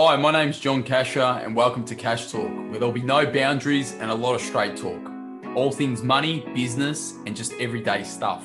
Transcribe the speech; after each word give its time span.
Hi, 0.00 0.14
my 0.14 0.30
name's 0.30 0.60
John 0.60 0.84
Casher, 0.84 1.44
and 1.44 1.56
welcome 1.56 1.84
to 1.86 1.96
Cash 1.96 2.30
Talk, 2.30 2.48
where 2.48 2.78
there'll 2.78 2.92
be 2.92 3.02
no 3.02 3.26
boundaries 3.26 3.94
and 3.94 4.12
a 4.12 4.14
lot 4.14 4.36
of 4.36 4.40
straight 4.40 4.76
talk. 4.76 5.10
All 5.56 5.72
things 5.72 6.04
money, 6.04 6.46
business, 6.54 7.14
and 7.26 7.34
just 7.34 7.52
everyday 7.54 8.04
stuff. 8.04 8.44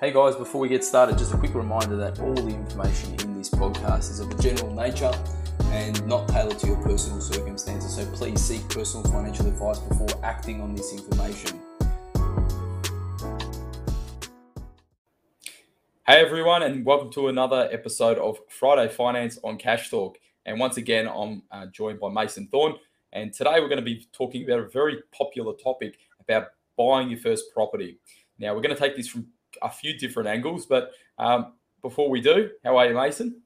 Hey 0.00 0.12
guys, 0.12 0.34
before 0.34 0.60
we 0.60 0.68
get 0.68 0.82
started, 0.82 1.16
just 1.16 1.32
a 1.32 1.36
quick 1.36 1.54
reminder 1.54 1.94
that 1.94 2.18
all 2.18 2.34
the 2.34 2.52
information 2.52 3.14
in 3.20 3.38
this 3.38 3.50
podcast 3.50 4.10
is 4.10 4.18
of 4.18 4.32
a 4.32 4.42
general 4.42 4.74
nature 4.74 5.12
and 5.66 6.04
not 6.08 6.26
tailored 6.26 6.58
to 6.58 6.66
your 6.66 6.82
personal 6.82 7.20
circumstances. 7.20 7.94
So 7.94 8.04
please 8.06 8.40
seek 8.40 8.68
personal 8.68 9.08
financial 9.12 9.46
advice 9.46 9.78
before 9.78 10.08
acting 10.24 10.60
on 10.60 10.74
this 10.74 10.92
information. 10.92 11.63
Hey 16.06 16.20
everyone, 16.20 16.62
and 16.64 16.84
welcome 16.84 17.10
to 17.12 17.28
another 17.28 17.66
episode 17.72 18.18
of 18.18 18.38
Friday 18.50 18.92
Finance 18.92 19.38
on 19.42 19.56
Cash 19.56 19.88
Talk. 19.88 20.18
And 20.44 20.60
once 20.60 20.76
again, 20.76 21.08
I'm 21.08 21.44
uh, 21.50 21.64
joined 21.72 21.98
by 21.98 22.10
Mason 22.10 22.46
Thorne. 22.48 22.74
And 23.14 23.32
today 23.32 23.52
we're 23.58 23.70
going 23.70 23.78
to 23.78 23.82
be 23.82 24.06
talking 24.12 24.44
about 24.44 24.58
a 24.58 24.68
very 24.68 24.98
popular 25.16 25.54
topic 25.54 25.96
about 26.20 26.48
buying 26.76 27.08
your 27.08 27.20
first 27.20 27.44
property. 27.54 27.98
Now, 28.38 28.54
we're 28.54 28.60
going 28.60 28.74
to 28.74 28.78
take 28.78 28.96
this 28.96 29.08
from 29.08 29.28
a 29.62 29.70
few 29.70 29.96
different 29.96 30.28
angles, 30.28 30.66
but 30.66 30.90
um, 31.16 31.54
before 31.80 32.10
we 32.10 32.20
do, 32.20 32.50
how 32.62 32.76
are 32.76 32.86
you, 32.86 32.94
Mason? 32.94 33.40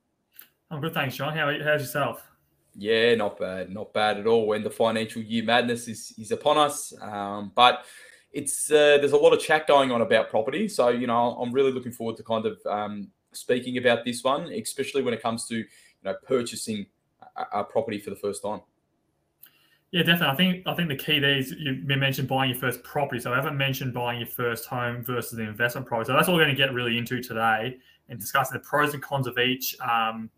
I'm 0.69 0.81
good, 0.81 0.95
thanks, 0.95 1.15
John. 1.15 1.37
How 1.37 1.47
are 1.47 1.53
you, 1.53 1.63
how's 1.63 1.83
yourself? 1.83 2.27
Yeah, 2.75 3.15
not 3.15 3.39
bad, 3.39 3.71
not 3.71 3.93
bad 3.93 4.19
at 4.19 4.27
all. 4.27 4.49
When 4.49 4.65
the 4.65 4.71
financial 4.71 5.23
year 5.23 5.45
madness 5.45 5.87
is, 5.87 6.13
is 6.19 6.33
upon 6.33 6.59
us, 6.59 6.93
um, 7.03 7.53
but 7.55 7.85
it's 8.39 8.71
uh, 8.71 8.99
there's 8.99 9.13
a 9.13 9.17
lot 9.17 9.33
of 9.33 9.41
chat 9.41 9.67
going 9.67 9.91
on 9.91 10.01
about 10.01 10.31
property. 10.31 10.69
So 10.69 10.89
you 10.89 11.07
know, 11.07 11.37
I'm 11.41 11.53
really 11.53 11.73
looking 11.73 11.93
forward 11.93 12.17
to 12.17 12.23
kind 12.23 12.47
of 12.47 12.59
um, 12.67 13.09
speaking 13.33 13.79
about 13.79 14.05
this 14.05 14.23
one, 14.23 14.53
especially 14.53 15.03
when 15.03 15.13
it 15.13 15.21
comes 15.21 15.47
to 15.49 15.57
you 15.57 15.65
know 16.05 16.15
purchasing 16.27 16.87
a, 17.37 17.61
a 17.61 17.65
property 17.65 17.99
for 17.99 18.11
the 18.11 18.17
first 18.17 18.43
time. 18.43 18.61
Yeah, 19.91 20.03
definitely. 20.03 20.29
I 20.29 20.37
think 20.37 20.67
I 20.67 20.75
think 20.75 20.89
the 20.89 20.97
key 20.97 21.19
there 21.19 21.37
is 21.37 21.51
you 21.51 21.83
mentioned 21.85 22.29
buying 22.29 22.51
your 22.51 22.59
first 22.59 22.83
property. 22.85 23.21
So 23.21 23.33
I 23.33 23.37
haven't 23.37 23.57
mentioned 23.57 23.93
buying 23.93 24.21
your 24.21 24.29
first 24.29 24.67
home 24.67 25.03
versus 25.03 25.33
the 25.33 25.43
investment 25.43 25.87
property. 25.87 26.09
So 26.09 26.13
that's 26.13 26.29
what 26.29 26.35
we're 26.35 26.45
going 26.45 26.55
to 26.55 26.63
get 26.63 26.73
really 26.73 26.97
into 26.97 27.21
today 27.21 27.79
and 28.09 28.21
discussing 28.21 28.55
the 28.55 28.65
pros 28.65 28.95
and 28.95 29.03
cons 29.03 29.27
of 29.27 29.37
each. 29.39 29.77
Um, 29.81 30.31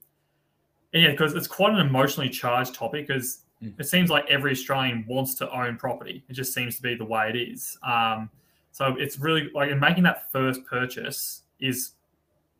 and 0.92 1.02
yeah, 1.02 1.10
because 1.10 1.34
it's 1.34 1.46
quite 1.46 1.72
an 1.72 1.80
emotionally 1.80 2.30
charged 2.30 2.74
topic 2.74 3.06
because 3.08 3.42
Mm. 3.62 3.78
It 3.78 3.84
seems 3.84 4.10
like 4.10 4.24
every 4.28 4.52
Australian 4.52 5.04
wants 5.06 5.34
to 5.36 5.50
own 5.50 5.76
property. 5.76 6.24
It 6.28 6.32
just 6.32 6.52
seems 6.54 6.76
to 6.76 6.82
be 6.82 6.94
the 6.94 7.04
way 7.04 7.30
it 7.30 7.36
is. 7.36 7.78
Um, 7.82 8.30
so 8.72 8.94
it's 8.98 9.18
really 9.18 9.50
like, 9.54 9.70
in 9.70 9.78
making 9.78 10.04
that 10.04 10.30
first 10.32 10.64
purchase 10.64 11.42
is 11.60 11.92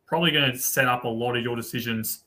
probably 0.05 0.31
going 0.31 0.51
to 0.51 0.57
set 0.57 0.87
up 0.87 1.05
a 1.05 1.07
lot 1.07 1.35
of 1.35 1.43
your 1.43 1.55
decisions 1.55 2.25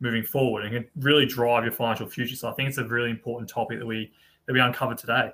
moving 0.00 0.22
forward 0.22 0.64
and 0.64 0.72
can 0.72 1.02
really 1.02 1.24
drive 1.24 1.64
your 1.64 1.72
financial 1.72 2.06
future. 2.08 2.36
So 2.36 2.48
I 2.48 2.52
think 2.52 2.68
it's 2.68 2.78
a 2.78 2.84
really 2.84 3.10
important 3.10 3.48
topic 3.48 3.78
that 3.78 3.86
we 3.86 4.12
that 4.46 4.52
we 4.52 4.60
uncovered 4.60 4.98
today. 4.98 5.30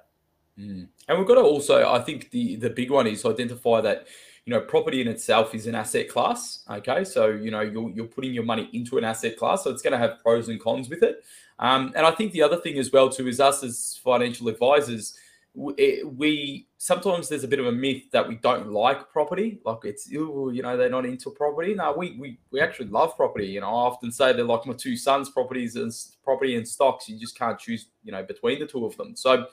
Mm. 0.58 0.88
And 1.08 1.18
we've 1.18 1.26
got 1.26 1.36
to 1.36 1.40
also, 1.40 1.90
I 1.90 2.00
think 2.00 2.30
the 2.30 2.56
the 2.56 2.70
big 2.70 2.90
one 2.90 3.06
is 3.06 3.24
identify 3.24 3.80
that 3.80 4.06
you 4.44 4.52
know 4.52 4.60
property 4.60 5.00
in 5.00 5.08
itself 5.08 5.54
is 5.54 5.66
an 5.66 5.74
asset 5.74 6.08
class. 6.08 6.64
Okay, 6.70 7.04
so 7.04 7.28
you 7.30 7.50
know 7.50 7.60
you're 7.60 7.90
you're 7.90 8.06
putting 8.06 8.32
your 8.32 8.44
money 8.44 8.68
into 8.72 8.98
an 8.98 9.04
asset 9.04 9.36
class, 9.36 9.64
so 9.64 9.70
it's 9.70 9.82
going 9.82 9.92
to 9.92 9.98
have 9.98 10.20
pros 10.22 10.48
and 10.48 10.60
cons 10.60 10.88
with 10.88 11.02
it. 11.02 11.24
Um, 11.58 11.92
and 11.96 12.06
I 12.06 12.12
think 12.12 12.32
the 12.32 12.42
other 12.42 12.56
thing 12.56 12.78
as 12.78 12.92
well 12.92 13.10
too 13.10 13.26
is 13.26 13.40
us 13.40 13.62
as 13.64 14.00
financial 14.02 14.48
advisors, 14.48 15.18
we, 15.54 16.04
we, 16.04 16.68
sometimes 16.76 17.28
there's 17.28 17.42
a 17.42 17.48
bit 17.48 17.58
of 17.58 17.66
a 17.66 17.72
myth 17.72 18.04
that 18.12 18.28
we 18.28 18.36
don't 18.36 18.70
like 18.70 19.10
property, 19.10 19.60
like 19.64 19.78
it's 19.82 20.08
you 20.08 20.60
know 20.62 20.76
they're 20.76 20.88
not 20.88 21.04
into 21.04 21.30
property. 21.30 21.74
No, 21.74 21.92
we 21.96 22.16
we 22.18 22.38
we 22.52 22.60
actually 22.60 22.88
love 22.88 23.16
property. 23.16 23.46
You 23.46 23.60
know, 23.62 23.66
I 23.66 23.86
often 23.86 24.12
say 24.12 24.32
they're 24.32 24.44
like 24.44 24.66
my 24.66 24.74
two 24.74 24.96
sons' 24.96 25.30
properties 25.30 25.74
and 25.74 25.92
property 26.22 26.54
and 26.56 26.68
stocks. 26.68 27.08
You 27.08 27.18
just 27.18 27.36
can't 27.36 27.58
choose 27.58 27.86
you 28.04 28.12
know 28.12 28.22
between 28.22 28.60
the 28.60 28.66
two 28.66 28.84
of 28.84 28.96
them. 28.96 29.16
So. 29.16 29.46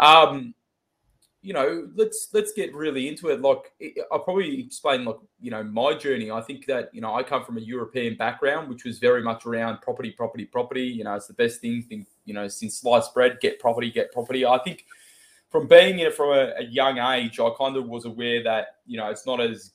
Um, 0.00 0.54
you 1.40 1.52
know, 1.52 1.88
let's 1.94 2.28
let's 2.32 2.52
get 2.52 2.74
really 2.74 3.08
into 3.08 3.28
it. 3.28 3.40
Like, 3.40 3.72
I'll 4.10 4.18
probably 4.18 4.60
explain 4.60 5.04
like 5.04 5.18
you 5.40 5.50
know 5.50 5.62
my 5.62 5.94
journey. 5.94 6.30
I 6.30 6.40
think 6.40 6.66
that 6.66 6.90
you 6.92 7.00
know 7.00 7.14
I 7.14 7.22
come 7.22 7.44
from 7.44 7.58
a 7.58 7.60
European 7.60 8.16
background, 8.16 8.68
which 8.68 8.84
was 8.84 8.98
very 8.98 9.22
much 9.22 9.46
around 9.46 9.80
property, 9.80 10.10
property, 10.10 10.44
property. 10.44 10.86
You 10.86 11.04
know, 11.04 11.14
it's 11.14 11.28
the 11.28 11.34
best 11.34 11.60
thing. 11.60 11.82
Think 11.82 12.08
you 12.24 12.34
know 12.34 12.48
since 12.48 12.78
sliced 12.78 13.14
bread, 13.14 13.38
get 13.40 13.60
property, 13.60 13.90
get 13.90 14.12
property. 14.12 14.44
I 14.44 14.58
think 14.58 14.84
from 15.48 15.68
being 15.68 16.00
in 16.00 16.08
it 16.08 16.14
from 16.14 16.30
a, 16.30 16.54
a 16.58 16.64
young 16.64 16.98
age, 16.98 17.38
I 17.38 17.50
kind 17.56 17.76
of 17.76 17.86
was 17.86 18.04
aware 18.04 18.42
that 18.42 18.76
you 18.86 18.98
know 18.98 19.08
it's 19.08 19.26
not 19.26 19.40
as 19.40 19.72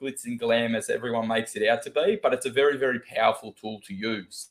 glitz 0.00 0.24
and 0.24 0.38
glam 0.38 0.74
as 0.74 0.90
everyone 0.90 1.28
makes 1.28 1.54
it 1.54 1.66
out 1.68 1.82
to 1.82 1.90
be, 1.90 2.18
but 2.20 2.34
it's 2.34 2.46
a 2.46 2.50
very 2.50 2.76
very 2.76 2.98
powerful 2.98 3.52
tool 3.52 3.80
to 3.86 3.94
use. 3.94 4.48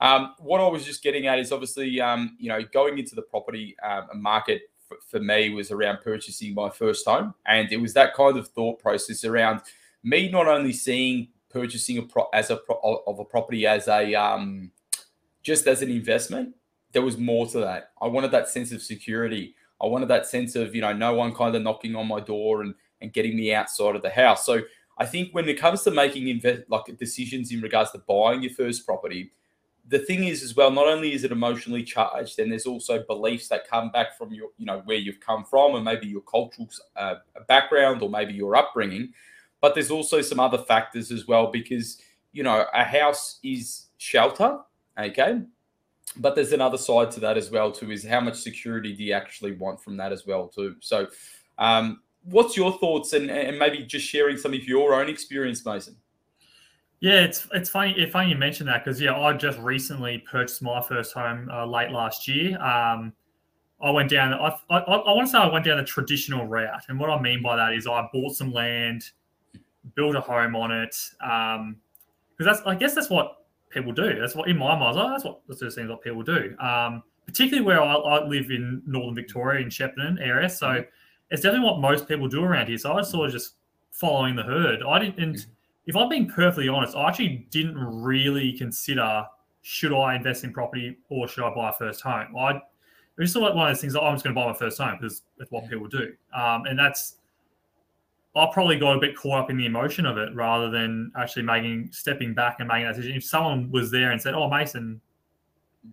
Um, 0.00 0.34
what 0.38 0.60
I 0.60 0.68
was 0.68 0.84
just 0.84 1.02
getting 1.02 1.28
at 1.28 1.38
is 1.38 1.50
obviously, 1.52 2.00
um, 2.00 2.36
you 2.38 2.50
know, 2.50 2.60
going 2.72 2.98
into 2.98 3.14
the 3.14 3.22
property 3.22 3.74
um, 3.82 4.08
market 4.20 4.62
for, 5.06 5.20
me 5.20 5.50
was 5.50 5.70
around 5.70 5.98
purchasing 6.02 6.54
my 6.54 6.70
first 6.70 7.06
home, 7.06 7.34
and 7.46 7.70
it 7.72 7.78
was 7.78 7.94
that 7.94 8.14
kind 8.14 8.36
of 8.36 8.48
thought 8.48 8.78
process 8.78 9.24
around 9.24 9.60
me 10.02 10.30
not 10.30 10.46
only 10.46 10.72
seeing 10.72 11.28
purchasing 11.50 11.98
a 11.98 12.02
pro- 12.02 12.28
as 12.34 12.50
a 12.50 12.56
pro- 12.56 13.02
of 13.06 13.18
a 13.18 13.24
property 13.24 13.66
as 13.66 13.88
a 13.88 14.14
um, 14.14 14.70
just 15.42 15.66
as 15.66 15.82
an 15.82 15.90
investment. 15.90 16.54
There 16.92 17.02
was 17.02 17.18
more 17.18 17.46
to 17.48 17.58
that. 17.58 17.90
I 18.00 18.06
wanted 18.06 18.30
that 18.30 18.48
sense 18.48 18.70
of 18.70 18.80
security. 18.80 19.54
I 19.82 19.86
wanted 19.86 20.08
that 20.08 20.26
sense 20.26 20.54
of 20.56 20.74
you 20.74 20.80
know 20.80 20.92
no 20.92 21.14
one 21.14 21.34
kind 21.34 21.54
of 21.54 21.62
knocking 21.62 21.96
on 21.96 22.08
my 22.08 22.20
door 22.20 22.62
and 22.62 22.74
and 23.00 23.12
getting 23.12 23.36
me 23.36 23.54
outside 23.54 23.96
of 23.96 24.02
the 24.02 24.10
house. 24.10 24.46
So 24.46 24.62
I 24.98 25.06
think 25.06 25.32
when 25.32 25.48
it 25.48 25.58
comes 25.58 25.82
to 25.82 25.90
making 25.90 26.28
invest 26.28 26.62
like 26.68 26.96
decisions 26.98 27.52
in 27.52 27.60
regards 27.60 27.90
to 27.92 27.98
buying 27.98 28.42
your 28.42 28.52
first 28.52 28.86
property, 28.86 29.32
the 29.88 29.98
thing 29.98 30.24
is 30.24 30.42
as 30.42 30.56
well 30.56 30.70
not 30.70 30.88
only 30.88 31.12
is 31.12 31.24
it 31.24 31.32
emotionally 31.32 31.82
charged 31.82 32.36
then 32.36 32.48
there's 32.48 32.66
also 32.66 33.02
beliefs 33.04 33.48
that 33.48 33.68
come 33.68 33.90
back 33.90 34.16
from 34.16 34.32
your 34.32 34.48
you 34.56 34.66
know 34.66 34.80
where 34.84 34.96
you've 34.96 35.20
come 35.20 35.44
from 35.44 35.74
and 35.74 35.84
maybe 35.84 36.06
your 36.06 36.22
cultural 36.22 36.68
uh, 36.96 37.16
background 37.48 38.02
or 38.02 38.08
maybe 38.08 38.32
your 38.32 38.56
upbringing. 38.56 39.12
But 39.60 39.74
there's 39.74 39.90
also 39.90 40.20
some 40.20 40.40
other 40.40 40.58
factors 40.58 41.10
as 41.10 41.26
well 41.26 41.50
because 41.50 41.98
you 42.32 42.42
know 42.42 42.66
a 42.72 42.84
house 42.84 43.38
is 43.42 43.86
shelter 43.98 44.58
okay? 44.98 45.40
But 46.16 46.34
there's 46.34 46.52
another 46.52 46.78
side 46.78 47.10
to 47.12 47.20
that 47.20 47.36
as 47.36 47.50
well 47.50 47.72
too 47.72 47.90
is 47.90 48.04
how 48.04 48.20
much 48.20 48.36
security 48.36 48.92
do 48.94 49.02
you 49.02 49.12
actually 49.12 49.52
want 49.52 49.82
from 49.82 49.96
that 49.96 50.12
as 50.12 50.26
well 50.26 50.48
too? 50.48 50.76
So 50.80 51.08
um, 51.58 52.00
what's 52.22 52.56
your 52.56 52.72
thoughts 52.78 53.12
and, 53.12 53.30
and 53.30 53.58
maybe 53.58 53.84
just 53.84 54.06
sharing 54.06 54.36
some 54.36 54.54
of 54.54 54.64
your 54.64 54.94
own 54.94 55.08
experience 55.08 55.64
mason 55.64 55.96
yeah, 57.04 57.20
it's 57.20 57.46
it's 57.52 57.68
funny. 57.68 57.92
It's 57.98 58.12
funny 58.12 58.30
you 58.30 58.36
mentioned 58.36 58.66
that 58.70 58.82
because 58.82 58.98
yeah, 58.98 59.14
I 59.14 59.34
just 59.34 59.58
recently 59.58 60.24
purchased 60.26 60.62
my 60.62 60.80
first 60.80 61.12
home 61.12 61.50
uh, 61.52 61.66
late 61.66 61.90
last 61.90 62.26
year. 62.26 62.58
Um, 62.62 63.12
I 63.82 63.90
went 63.90 64.08
down. 64.08 64.32
I, 64.32 64.56
I, 64.70 64.78
I 64.78 65.12
want 65.12 65.26
to 65.26 65.32
say 65.32 65.36
I 65.36 65.52
went 65.52 65.66
down 65.66 65.76
the 65.76 65.84
traditional 65.84 66.46
route, 66.46 66.80
and 66.88 66.98
what 66.98 67.10
I 67.10 67.20
mean 67.20 67.42
by 67.42 67.56
that 67.56 67.74
is 67.74 67.86
I 67.86 68.08
bought 68.10 68.34
some 68.34 68.54
land, 68.54 69.02
built 69.94 70.16
a 70.16 70.20
home 70.22 70.56
on 70.56 70.72
it. 70.72 70.96
Because 71.20 71.58
um, 71.58 71.76
that's 72.38 72.62
I 72.64 72.74
guess 72.74 72.94
that's 72.94 73.10
what 73.10 73.44
people 73.68 73.92
do. 73.92 74.18
That's 74.18 74.34
what 74.34 74.48
in 74.48 74.56
my 74.56 74.74
mind. 74.74 74.96
Oh, 74.98 75.10
that's 75.10 75.24
what 75.24 75.42
that 75.46 75.58
sort 75.58 75.66
of 75.66 75.74
seems 75.74 75.90
what 75.90 76.00
people 76.00 76.22
do. 76.22 76.56
Um, 76.58 77.02
particularly 77.26 77.66
where 77.66 77.82
I, 77.82 77.96
I, 77.96 78.24
live 78.24 78.50
in 78.50 78.80
northern 78.86 79.14
Victoria 79.14 79.60
in 79.60 79.68
Shepparton 79.68 80.26
area, 80.26 80.48
so 80.48 80.68
mm-hmm. 80.68 80.88
it's 81.30 81.42
definitely 81.42 81.66
what 81.66 81.80
most 81.80 82.08
people 82.08 82.28
do 82.28 82.42
around 82.42 82.68
here. 82.68 82.78
So 82.78 82.92
I 82.92 82.94
was 82.94 83.10
sort 83.10 83.26
of 83.26 83.32
just 83.32 83.56
following 83.90 84.36
the 84.36 84.42
herd. 84.42 84.82
I 84.82 85.00
didn't. 85.00 85.18
And, 85.18 85.34
mm-hmm 85.34 85.50
if 85.86 85.96
I'm 85.96 86.08
being 86.08 86.28
perfectly 86.28 86.68
honest, 86.68 86.96
I 86.96 87.08
actually 87.08 87.46
didn't 87.50 87.76
really 87.76 88.52
consider 88.52 89.26
should 89.62 89.94
I 89.94 90.14
invest 90.14 90.44
in 90.44 90.52
property 90.52 90.98
or 91.08 91.26
should 91.26 91.44
I 91.44 91.54
buy 91.54 91.70
a 91.70 91.72
first 91.72 92.02
home. 92.02 92.36
I 92.36 92.52
it 93.16 93.20
was 93.20 93.32
sort 93.32 93.44
of 93.44 93.50
like 93.50 93.56
one 93.56 93.70
of 93.70 93.74
those 93.74 93.80
things 93.80 93.92
that 93.92 94.00
I'm 94.00 94.14
just 94.14 94.24
going 94.24 94.34
to 94.34 94.40
buy 94.40 94.48
my 94.48 94.54
first 94.54 94.78
home 94.78 94.98
because 95.00 95.22
it's 95.38 95.50
what 95.50 95.68
people 95.68 95.86
do, 95.86 96.12
um, 96.34 96.66
and 96.66 96.78
that's 96.78 97.16
I 98.36 98.48
probably 98.52 98.76
got 98.76 98.96
a 98.96 99.00
bit 99.00 99.16
caught 99.16 99.44
up 99.44 99.50
in 99.50 99.56
the 99.56 99.66
emotion 99.66 100.06
of 100.06 100.18
it 100.18 100.34
rather 100.34 100.68
than 100.68 101.12
actually 101.16 101.42
making 101.42 101.90
stepping 101.92 102.34
back 102.34 102.56
and 102.58 102.66
making 102.66 102.86
that 102.86 102.96
decision. 102.96 103.16
If 103.16 103.24
someone 103.24 103.70
was 103.70 103.90
there 103.90 104.10
and 104.10 104.20
said, 104.20 104.34
"Oh, 104.34 104.48
Mason, 104.50 105.00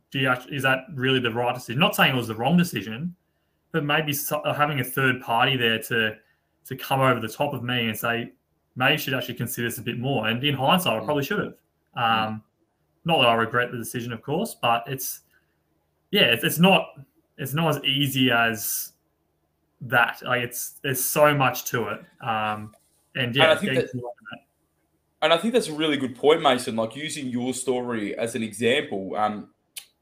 do 0.10 0.20
you 0.20 0.28
actually, 0.28 0.56
is 0.56 0.64
that 0.64 0.86
really 0.96 1.20
the 1.20 1.32
right 1.32 1.54
decision?" 1.54 1.80
Not 1.80 1.96
saying 1.96 2.14
it 2.14 2.18
was 2.18 2.28
the 2.28 2.36
wrong 2.36 2.58
decision, 2.58 3.16
but 3.72 3.84
maybe 3.84 4.16
having 4.56 4.80
a 4.80 4.84
third 4.84 5.22
party 5.22 5.56
there 5.56 5.80
to 5.84 6.16
to 6.66 6.76
come 6.76 7.02
over 7.02 7.20
the 7.20 7.28
top 7.28 7.54
of 7.54 7.64
me 7.64 7.88
and 7.88 7.98
say, 7.98 8.32
maybe 8.76 8.98
should 8.98 9.14
actually 9.14 9.36
consider 9.36 9.68
this 9.68 9.78
a 9.78 9.82
bit 9.82 10.00
more. 10.00 10.28
And 10.28 10.44
in 10.44 10.56
hindsight, 10.56 10.98
I 10.98 11.00
mm. 11.00 11.06
probably 11.06 11.24
should 11.24 11.40
have. 11.40 11.54
Um, 11.96 12.44
not 13.06 13.22
that 13.22 13.28
I 13.28 13.34
regret 13.34 13.72
the 13.72 13.78
decision, 13.78 14.14
of 14.14 14.22
course, 14.22 14.56
but 14.62 14.84
it's 14.88 15.22
yeah, 16.12 16.24
it's, 16.24 16.44
it's 16.44 16.60
not 16.60 16.88
it's 17.38 17.54
not 17.54 17.76
as 17.76 17.84
easy 17.84 18.32
as 18.32 18.94
that. 19.82 20.22
Like 20.24 20.42
it's 20.42 20.80
there's 20.84 21.04
so 21.04 21.34
much 21.34 21.66
to 21.66 21.90
it. 21.90 22.04
Um, 22.26 22.74
and 23.16 23.36
yeah, 23.36 23.44
and 23.44 23.52
I 23.52 23.56
think 23.56 23.76
that, 23.76 23.90
and 25.22 25.34
I 25.34 25.38
think 25.38 25.54
that's 25.54 25.68
a 25.68 25.74
really 25.74 25.98
good 25.98 26.16
point, 26.16 26.42
Mason. 26.42 26.76
Like 26.76 26.96
using 26.96 27.28
your 27.28 27.54
story 27.54 28.16
as 28.18 28.36
an 28.36 28.44
example. 28.44 29.16
Um, 29.16 29.50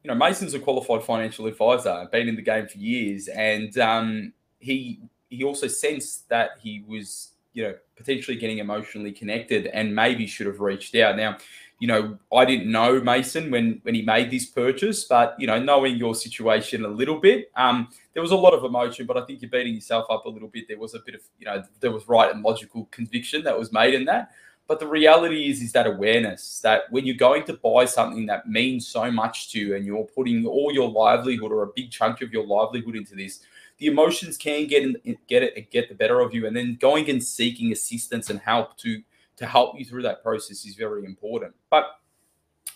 you 0.03 0.07
know, 0.07 0.15
Mason's 0.15 0.53
a 0.53 0.59
qualified 0.59 1.03
financial 1.03 1.45
advisor, 1.45 2.07
been 2.09 2.29
in 2.29 2.35
the 2.37 2.41
game 2.41 2.67
for 2.67 2.77
years, 2.77 3.27
and 3.27 3.77
um, 3.79 4.33
he 4.59 4.99
he 5.29 5.43
also 5.43 5.67
sensed 5.67 6.29
that 6.29 6.51
he 6.61 6.83
was 6.87 7.31
you 7.59 7.65
know, 7.65 7.75
potentially 7.97 8.37
getting 8.37 8.59
emotionally 8.59 9.11
connected 9.11 9.67
and 9.67 9.93
maybe 9.93 10.25
should 10.25 10.47
have 10.47 10.61
reached 10.61 10.95
out. 10.95 11.17
Now, 11.17 11.37
you 11.79 11.89
know, 11.89 12.17
I 12.33 12.45
didn't 12.45 12.71
know 12.71 13.01
Mason 13.01 13.51
when 13.51 13.81
when 13.83 13.95
he 13.95 14.01
made 14.01 14.31
this 14.31 14.45
purchase, 14.45 15.03
but 15.03 15.35
you 15.37 15.45
know, 15.45 15.59
knowing 15.61 15.97
your 15.97 16.15
situation 16.15 16.85
a 16.85 16.87
little 16.87 17.19
bit, 17.19 17.51
um, 17.57 17.89
there 18.13 18.21
was 18.23 18.31
a 18.31 18.37
lot 18.37 18.53
of 18.53 18.63
emotion. 18.63 19.05
But 19.05 19.17
I 19.17 19.25
think 19.25 19.41
you're 19.41 19.51
beating 19.51 19.75
yourself 19.75 20.05
up 20.09 20.25
a 20.25 20.29
little 20.29 20.47
bit. 20.47 20.69
There 20.69 20.79
was 20.79 20.95
a 20.95 20.99
bit 21.05 21.15
of, 21.15 21.21
you 21.37 21.47
know, 21.47 21.61
there 21.81 21.91
was 21.91 22.07
right 22.07 22.33
and 22.33 22.41
logical 22.41 22.85
conviction 22.91 23.43
that 23.43 23.59
was 23.59 23.73
made 23.73 23.93
in 23.93 24.05
that. 24.05 24.31
But 24.65 24.79
the 24.79 24.87
reality 24.87 25.49
is, 25.49 25.61
is 25.61 25.73
that 25.73 25.87
awareness 25.87 26.61
that 26.61 26.83
when 26.91 27.05
you're 27.05 27.15
going 27.27 27.43
to 27.45 27.53
buy 27.55 27.83
something 27.85 28.25
that 28.27 28.47
means 28.47 28.87
so 28.87 29.11
much 29.11 29.51
to 29.51 29.59
you, 29.59 29.75
and 29.75 29.85
you're 29.85 30.05
putting 30.15 30.45
all 30.45 30.71
your 30.71 30.89
livelihood 30.89 31.51
or 31.51 31.63
a 31.63 31.73
big 31.75 31.91
chunk 31.91 32.21
of 32.21 32.31
your 32.31 32.45
livelihood 32.45 32.95
into 32.95 33.15
this, 33.15 33.41
the 33.79 33.87
emotions 33.87 34.37
can 34.37 34.67
get 34.67 34.83
in, 34.83 35.17
get 35.27 35.43
it 35.43 35.71
get 35.71 35.89
the 35.89 35.95
better 35.95 36.19
of 36.19 36.33
you, 36.33 36.45
and 36.47 36.55
then 36.55 36.77
going 36.79 37.09
and 37.09 37.23
seeking 37.23 37.71
assistance 37.71 38.29
and 38.29 38.39
help 38.39 38.77
to 38.79 39.01
to 39.37 39.45
help 39.45 39.79
you 39.79 39.85
through 39.85 40.03
that 40.03 40.21
process 40.21 40.65
is 40.65 40.75
very 40.75 41.05
important. 41.05 41.53
But 41.69 41.99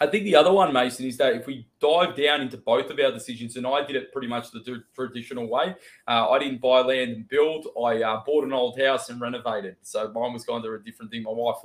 I 0.02 0.08
think 0.08 0.24
the 0.24 0.36
other 0.36 0.52
one, 0.52 0.74
Mason, 0.74 1.06
is 1.06 1.18
that 1.18 1.36
if 1.36 1.46
we 1.46 1.68
dive 1.80 2.16
down 2.16 2.42
into 2.42 2.58
both 2.58 2.90
of 2.90 3.00
our 3.00 3.12
decisions, 3.12 3.56
and 3.58 3.68
I 3.68 3.86
did 3.86 3.96
it 3.96 4.12
pretty 4.12 4.28
much 4.28 4.50
the 4.52 4.84
traditional 4.96 5.48
way, 5.48 5.76
uh, 6.08 6.30
I 6.30 6.40
didn't 6.40 6.62
buy 6.62 6.82
land 6.82 7.12
and 7.12 7.28
build. 7.28 7.68
I 7.78 8.02
uh, 8.02 8.22
bought 8.26 8.44
an 8.44 8.54
old 8.54 8.80
house 8.80 9.10
and 9.10 9.22
renovated. 9.22 9.76
So 9.82 10.12
mine 10.12 10.34
was 10.34 10.46
kind 10.46 10.66
of 10.66 10.74
a 10.74 10.80
different 10.80 11.12
thing. 11.12 11.24
My 11.24 11.32
wife 11.32 11.58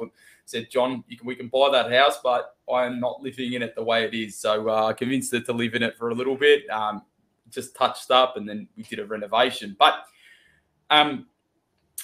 said, 0.45 0.71
"John, 0.71 1.03
can, 1.09 1.27
we 1.27 1.37
can 1.37 1.49
buy 1.49 1.71
that 1.73 1.91
house, 1.91 2.19
but 2.23 2.57
I 2.73 2.85
am 2.85 3.01
not 3.01 3.23
living 3.23 3.55
in 3.55 3.63
it 3.63 3.75
the 3.75 3.83
way 3.83 4.05
it 4.05 4.15
is." 4.15 4.39
So 4.39 4.69
uh, 4.69 4.87
I 4.87 4.93
convinced 4.93 5.33
her 5.33 5.41
to 5.41 5.53
live 5.53 5.75
in 5.75 5.83
it 5.83 5.97
for 5.97 6.11
a 6.11 6.15
little 6.15 6.37
bit, 6.37 6.69
um, 6.71 7.03
just 7.51 7.75
touched 7.75 8.11
up, 8.11 8.37
and 8.37 8.49
then 8.49 8.69
we 8.77 8.83
did 8.83 8.99
a 8.99 9.07
renovation. 9.07 9.77
But 9.79 10.05
um, 10.91 11.27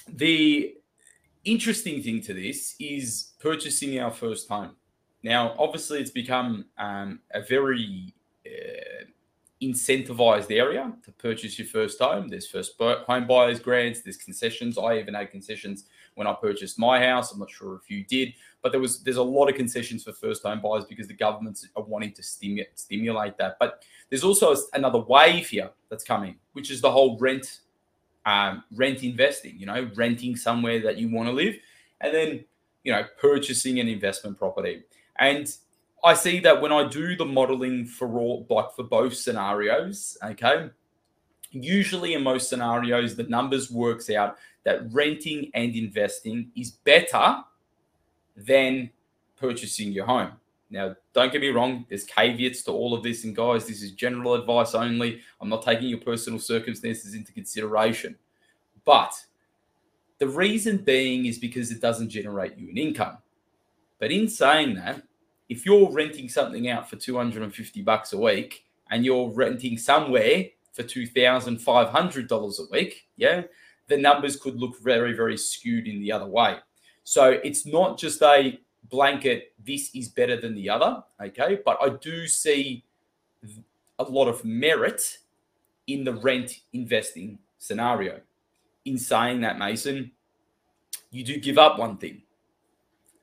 the 0.08 0.75
interesting 1.44 2.02
thing 2.02 2.20
to 2.23 2.35
this 2.35 2.75
is 2.79 3.32
purchasing 3.41 3.99
our 4.00 4.11
first 4.11 4.49
home. 4.49 4.76
Now, 5.23 5.55
obviously, 5.58 6.00
it's 6.00 6.11
become 6.11 6.67
um, 6.79 7.20
a 7.32 7.43
very 7.43 8.12
uh, 8.46 9.05
incentivized 9.62 10.50
area 10.50 10.93
to 11.05 11.12
purchase 11.12 11.58
your 11.58 11.69
first 11.69 11.99
home. 11.99 12.29
There's 12.29 12.46
first 12.46 12.75
home 12.79 13.26
buyers 13.26 13.58
grants, 13.58 14.02
there's 14.02 14.17
concessions. 14.17 14.76
I 14.76 14.99
even 14.99 15.14
had 15.14 15.31
concessions 15.31 15.85
when 16.14 16.26
I 16.26 16.32
purchased 16.32 16.78
my 16.78 17.05
house. 17.05 17.32
I'm 17.32 17.38
not 17.38 17.50
sure 17.50 17.75
if 17.76 17.90
you 17.90 18.05
did, 18.05 18.34
but 18.62 18.72
there 18.72 18.81
was 18.81 19.02
there's 19.02 19.16
a 19.16 19.22
lot 19.22 19.49
of 19.49 19.56
concessions 19.56 20.05
for 20.05 20.12
first 20.12 20.43
home 20.43 20.61
buyers 20.61 20.84
because 20.84 21.08
the 21.08 21.14
governments 21.14 21.69
are 21.76 21.82
wanting 21.82 22.12
to 22.12 22.22
stimulate 22.22 22.78
stimulate 22.78 23.37
that. 23.38 23.56
But 23.58 23.84
there's 24.11 24.25
also 24.25 24.55
another 24.72 25.00
wave 25.00 25.49
here 25.49 25.70
that's 25.90 26.05
coming, 26.05 26.37
which 26.52 26.70
is 26.70 26.81
the 26.81 26.90
whole 26.90 27.19
rent 27.19 27.61
um, 28.26 28.64
rent 28.75 29.02
investing, 29.02 29.58
you 29.58 29.66
know, 29.66 29.90
renting 29.94 30.37
somewhere 30.37 30.81
that 30.81 30.96
you 30.96 31.11
want 31.11 31.28
to 31.28 31.34
live, 31.34 31.56
and 32.00 32.14
then, 32.14 32.44
you 32.82 32.93
know, 32.93 33.05
purchasing 33.20 33.81
an 33.81 33.88
investment 33.88 34.38
property. 34.38 34.84
And 35.17 35.55
I 36.02 36.14
see 36.14 36.40
that 36.40 36.60
when 36.60 36.72
I 36.72 36.88
do 36.88 37.17
the 37.17 37.25
modeling 37.25 37.87
for 37.87 38.19
all, 38.19 38.46
like 38.49 38.75
for 38.75 38.82
both 38.82 39.14
scenarios, 39.14 40.17
okay, 40.22 40.70
usually 41.62 42.15
in 42.15 42.23
most 42.23 42.49
scenarios, 42.49 43.15
the 43.15 43.25
numbers 43.25 43.71
works 43.71 44.11
out 44.11 44.37
that 44.65 44.93
renting 44.93 45.51
and 45.55 45.75
investing 45.75 46.51
is 46.56 46.71
better 46.71 47.37
than 48.37 48.91
purchasing 49.37 49.93
your 49.93 50.06
home. 50.06 50.33
Now, 50.71 50.97
don't 51.12 51.31
get 51.31 51.41
me 51.41 51.49
wrong, 51.49 51.87
there's 51.89 52.05
caveats 52.05 52.62
to 52.62 52.73
all 52.73 52.95
of 52.95 53.03
this. 53.03 53.25
And 53.25 53.37
guys, 53.37 53.67
this 53.67 53.83
is 53.83 53.93
general 53.93 54.35
advice 54.35 54.75
only. 54.75 55.21
I'm 55.41 55.49
not 55.49 55.62
taking 55.62 55.89
your 55.89 56.01
personal 56.01 56.39
circumstances 56.39 57.15
into 57.15 57.33
consideration. 57.33 58.17
But 58.85 59.12
the 60.19 60.29
reason 60.29 60.79
being 60.79 61.27
is 61.27 61.39
because 61.39 61.71
it 61.71 61.81
doesn't 61.81 62.09
generate 62.09 62.56
you 62.56 62.71
an 62.71 62.79
income. 62.79 63.19
But 63.99 64.11
in 64.11 64.29
saying 64.29 64.75
that, 64.77 65.03
if 65.49 65.65
you're 65.67 65.91
renting 65.91 66.29
something 66.29 66.69
out 66.69 66.89
for 66.89 66.97
250 66.97 67.83
bucks 67.83 68.12
a 68.12 68.19
week 68.19 68.65
and 68.91 69.05
you're 69.05 69.31
renting 69.31 69.77
somewhere 69.79 70.47
for 70.75 70.82
$2,500 70.82 72.59
a 72.59 72.71
week, 72.71 73.06
yeah, 73.17 73.43
the 73.88 73.97
numbers 73.97 74.37
could 74.37 74.56
look 74.56 74.79
very, 74.82 75.15
very 75.15 75.38
skewed 75.38 75.87
in 75.87 76.00
the 76.00 76.12
other 76.12 76.26
way. 76.26 76.56
So 77.05 77.31
it's 77.44 77.65
not 77.65 77.99
just 77.99 78.21
a 78.23 78.59
blanket, 78.91 79.53
this 79.65 79.94
is 79.94 80.09
better 80.09 80.41
than 80.41 80.55
the 80.55 80.69
other. 80.69 81.03
Okay. 81.23 81.61
But 81.65 81.79
I 81.81 81.91
do 81.91 82.26
see 82.26 82.85
a 83.99 84.05
lot 84.05 84.29
of 84.29 84.44
merit 84.44 85.19
in 85.87 86.05
the 86.05 86.15
rent 86.15 86.61
investing 86.73 87.38
scenario. 87.59 88.20
In 88.85 88.99
saying 88.99 89.41
that, 89.43 89.59
Mason, 89.59 90.11
you 91.11 91.25
do 91.25 91.38
give 91.38 91.56
up 91.56 91.79
one 91.79 91.97
thing, 91.97 92.23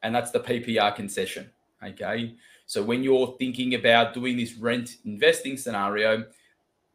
and 0.02 0.16
that's 0.16 0.32
the 0.32 0.40
PPR 0.40 0.96
concession. 0.96 1.52
Okay. 1.84 2.36
So 2.66 2.82
when 2.82 3.04
you're 3.04 3.36
thinking 3.38 3.76
about 3.76 4.14
doing 4.14 4.38
this 4.38 4.54
rent 4.56 4.98
investing 5.06 5.58
scenario, 5.58 6.26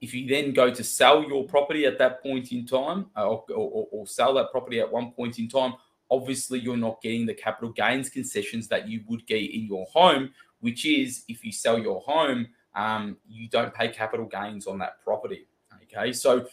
if 0.01 0.13
you 0.13 0.29
then 0.29 0.53
go 0.53 0.71
to 0.71 0.85
sell 0.85 1.25
your 1.25 1.45
property 1.45 1.87
at 1.87 1.99
that 1.99 2.23
point 2.23 2.53
in 2.53 2.67
time 2.67 3.07
uh, 3.17 3.27
or, 3.27 3.45
or, 3.51 3.89
or, 3.91 4.07
sell 4.07 4.35
that 4.35 4.51
property 4.51 4.79
at 4.79 4.91
one 4.91 5.11
point 5.13 5.39
in 5.39 5.49
time, 5.49 5.75
obviously 6.11 6.59
you're 6.59 6.77
not 6.77 7.01
getting 7.01 7.25
the 7.25 7.35
capital 7.35 7.71
gains 7.71 8.11
concessions 8.11 8.69
that 8.69 8.89
you 8.89 9.03
would 9.07 9.27
get 9.27 9.41
in 9.41 9.67
your 9.67 9.87
home, 9.87 10.31
which 10.61 10.85
is 10.85 11.25
if 11.29 11.45
you 11.45 11.51
sell 11.51 11.79
your 11.79 12.01
home, 12.03 12.47
um, 12.75 13.17
you 13.27 13.49
don't 13.49 13.73
pay 13.73 13.89
capital 13.89 14.27
gains 14.27 14.67
on 14.67 14.79
that 14.79 15.03
property. 15.03 15.47
Okay, 15.85 16.13
so 16.13 16.47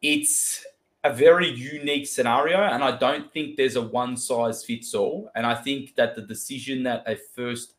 it's 0.00 0.64
a 1.04 1.12
very 1.12 1.48
unique 1.48 2.06
scenario, 2.06 2.58
and 2.62 2.84
I 2.84 2.96
don't 2.96 3.32
think 3.32 3.56
there's 3.56 3.76
a 3.76 3.82
one 3.82 4.16
size 4.16 4.64
fits 4.64 4.94
all. 4.94 5.30
And 5.34 5.44
I 5.44 5.54
think 5.54 5.96
that 5.96 6.14
the 6.14 6.22
decision 6.22 6.84
that 6.84 7.02
a 7.06 7.16
first 7.16 7.74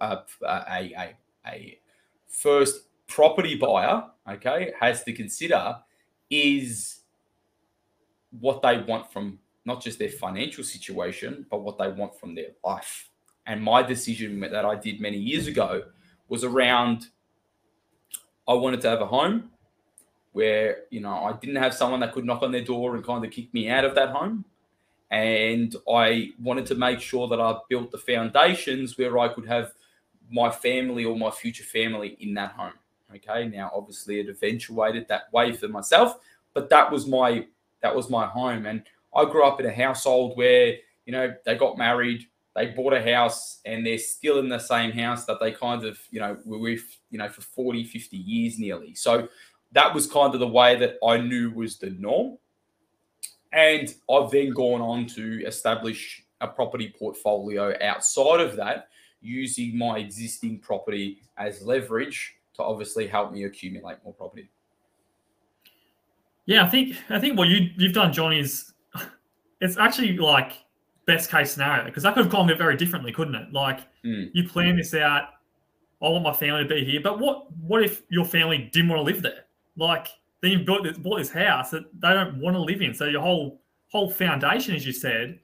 uh, 0.00 0.16
a, 0.42 0.92
a, 0.96 1.16
a 1.46 1.78
first 2.26 2.89
property 3.10 3.56
buyer, 3.56 4.04
okay, 4.28 4.72
has 4.80 5.04
to 5.04 5.12
consider 5.12 5.76
is 6.30 7.00
what 8.38 8.62
they 8.62 8.78
want 8.78 9.12
from 9.12 9.38
not 9.64 9.82
just 9.82 9.98
their 9.98 10.08
financial 10.08 10.64
situation, 10.64 11.44
but 11.50 11.62
what 11.62 11.76
they 11.76 11.88
want 11.88 12.18
from 12.18 12.34
their 12.34 12.52
life. 12.64 13.10
And 13.46 13.62
my 13.62 13.82
decision 13.82 14.40
that 14.40 14.64
I 14.64 14.76
did 14.76 15.00
many 15.00 15.18
years 15.18 15.46
ago 15.46 15.82
was 16.28 16.44
around 16.44 17.08
I 18.48 18.54
wanted 18.54 18.80
to 18.82 18.88
have 18.88 19.00
a 19.00 19.06
home 19.06 19.50
where, 20.32 20.84
you 20.90 21.00
know, 21.00 21.24
I 21.24 21.32
didn't 21.34 21.56
have 21.56 21.74
someone 21.74 22.00
that 22.00 22.12
could 22.12 22.24
knock 22.24 22.42
on 22.42 22.52
their 22.52 22.64
door 22.64 22.96
and 22.96 23.04
kind 23.04 23.24
of 23.24 23.30
kick 23.30 23.52
me 23.52 23.68
out 23.68 23.84
of 23.84 23.94
that 23.94 24.10
home. 24.10 24.44
And 25.10 25.74
I 25.92 26.30
wanted 26.40 26.66
to 26.66 26.74
make 26.74 27.00
sure 27.00 27.28
that 27.28 27.40
I 27.40 27.56
built 27.68 27.90
the 27.90 27.98
foundations 27.98 28.96
where 28.96 29.18
I 29.18 29.28
could 29.28 29.46
have 29.46 29.72
my 30.30 30.50
family 30.50 31.04
or 31.04 31.16
my 31.16 31.30
future 31.30 31.64
family 31.64 32.16
in 32.20 32.34
that 32.34 32.52
home. 32.52 32.72
Okay. 33.14 33.48
Now, 33.48 33.70
obviously, 33.74 34.20
it 34.20 34.28
eventuated 34.28 35.08
that 35.08 35.32
way 35.32 35.52
for 35.52 35.68
myself, 35.68 36.18
but 36.54 36.68
that 36.70 36.90
was 36.90 37.06
my 37.06 37.46
that 37.82 37.94
was 37.94 38.10
my 38.10 38.26
home. 38.26 38.66
And 38.66 38.82
I 39.14 39.24
grew 39.24 39.44
up 39.44 39.60
in 39.60 39.66
a 39.66 39.72
household 39.72 40.36
where, 40.36 40.76
you 41.06 41.12
know, 41.12 41.34
they 41.44 41.56
got 41.56 41.78
married, 41.78 42.26
they 42.54 42.66
bought 42.66 42.92
a 42.92 43.02
house, 43.02 43.60
and 43.64 43.84
they're 43.84 43.98
still 43.98 44.38
in 44.38 44.48
the 44.48 44.58
same 44.58 44.92
house 44.92 45.24
that 45.26 45.40
they 45.40 45.50
kind 45.50 45.84
of, 45.84 45.98
you 46.10 46.20
know, 46.20 46.36
were 46.44 46.58
with, 46.58 46.84
you 47.10 47.18
know, 47.18 47.28
for 47.28 47.40
40, 47.40 47.84
50 47.84 48.16
years 48.16 48.58
nearly. 48.58 48.94
So 48.94 49.28
that 49.72 49.94
was 49.94 50.06
kind 50.06 50.34
of 50.34 50.40
the 50.40 50.48
way 50.48 50.76
that 50.76 50.96
I 51.04 51.18
knew 51.18 51.50
was 51.50 51.78
the 51.78 51.90
norm. 51.90 52.38
And 53.52 53.92
I've 54.10 54.30
then 54.30 54.50
gone 54.50 54.80
on 54.80 55.06
to 55.08 55.44
establish 55.44 56.24
a 56.40 56.46
property 56.46 56.94
portfolio 56.96 57.74
outside 57.82 58.40
of 58.40 58.56
that 58.56 58.88
using 59.20 59.76
my 59.76 59.98
existing 59.98 60.60
property 60.60 61.22
as 61.36 61.62
leverage 61.62 62.36
to 62.60 62.64
obviously 62.64 63.06
help 63.06 63.32
me 63.32 63.44
accumulate 63.44 63.98
more 64.04 64.14
property. 64.14 64.50
Yeah, 66.46 66.64
I 66.64 66.68
think 66.68 66.96
I 67.08 67.18
think 67.18 67.38
what 67.38 67.48
you 67.48 67.70
you've 67.76 67.92
done, 67.92 68.12
John, 68.12 68.32
is 68.32 68.72
it's 69.60 69.76
actually 69.76 70.16
like 70.16 70.52
best 71.06 71.30
case 71.30 71.52
scenario 71.52 71.84
because 71.84 72.02
that 72.02 72.14
could 72.14 72.24
have 72.24 72.32
gone 72.32 72.46
very 72.56 72.76
differently, 72.76 73.12
couldn't 73.12 73.34
it? 73.34 73.52
Like 73.52 73.80
mm. 74.04 74.30
you 74.32 74.48
plan 74.48 74.76
this 74.76 74.94
out. 74.94 75.28
I 76.02 76.08
want 76.08 76.24
my 76.24 76.32
family 76.32 76.62
to 76.62 76.68
be 76.68 76.84
here, 76.84 77.00
but 77.02 77.18
what 77.18 77.52
what 77.60 77.82
if 77.82 78.02
your 78.08 78.24
family 78.24 78.70
didn't 78.72 78.88
want 78.88 79.00
to 79.00 79.04
live 79.04 79.22
there? 79.22 79.44
Like 79.76 80.08
then 80.40 80.52
you've 80.52 80.66
built 80.66 80.84
this, 80.84 80.96
bought 80.98 81.18
this 81.18 81.30
house 81.30 81.70
that 81.70 81.84
they 82.00 82.14
don't 82.14 82.40
want 82.40 82.56
to 82.56 82.60
live 82.60 82.80
in, 82.80 82.94
so 82.94 83.04
your 83.04 83.20
whole 83.20 83.60
whole 83.88 84.10
foundation, 84.10 84.74
as 84.74 84.86
you 84.86 84.92
said, 84.92 85.38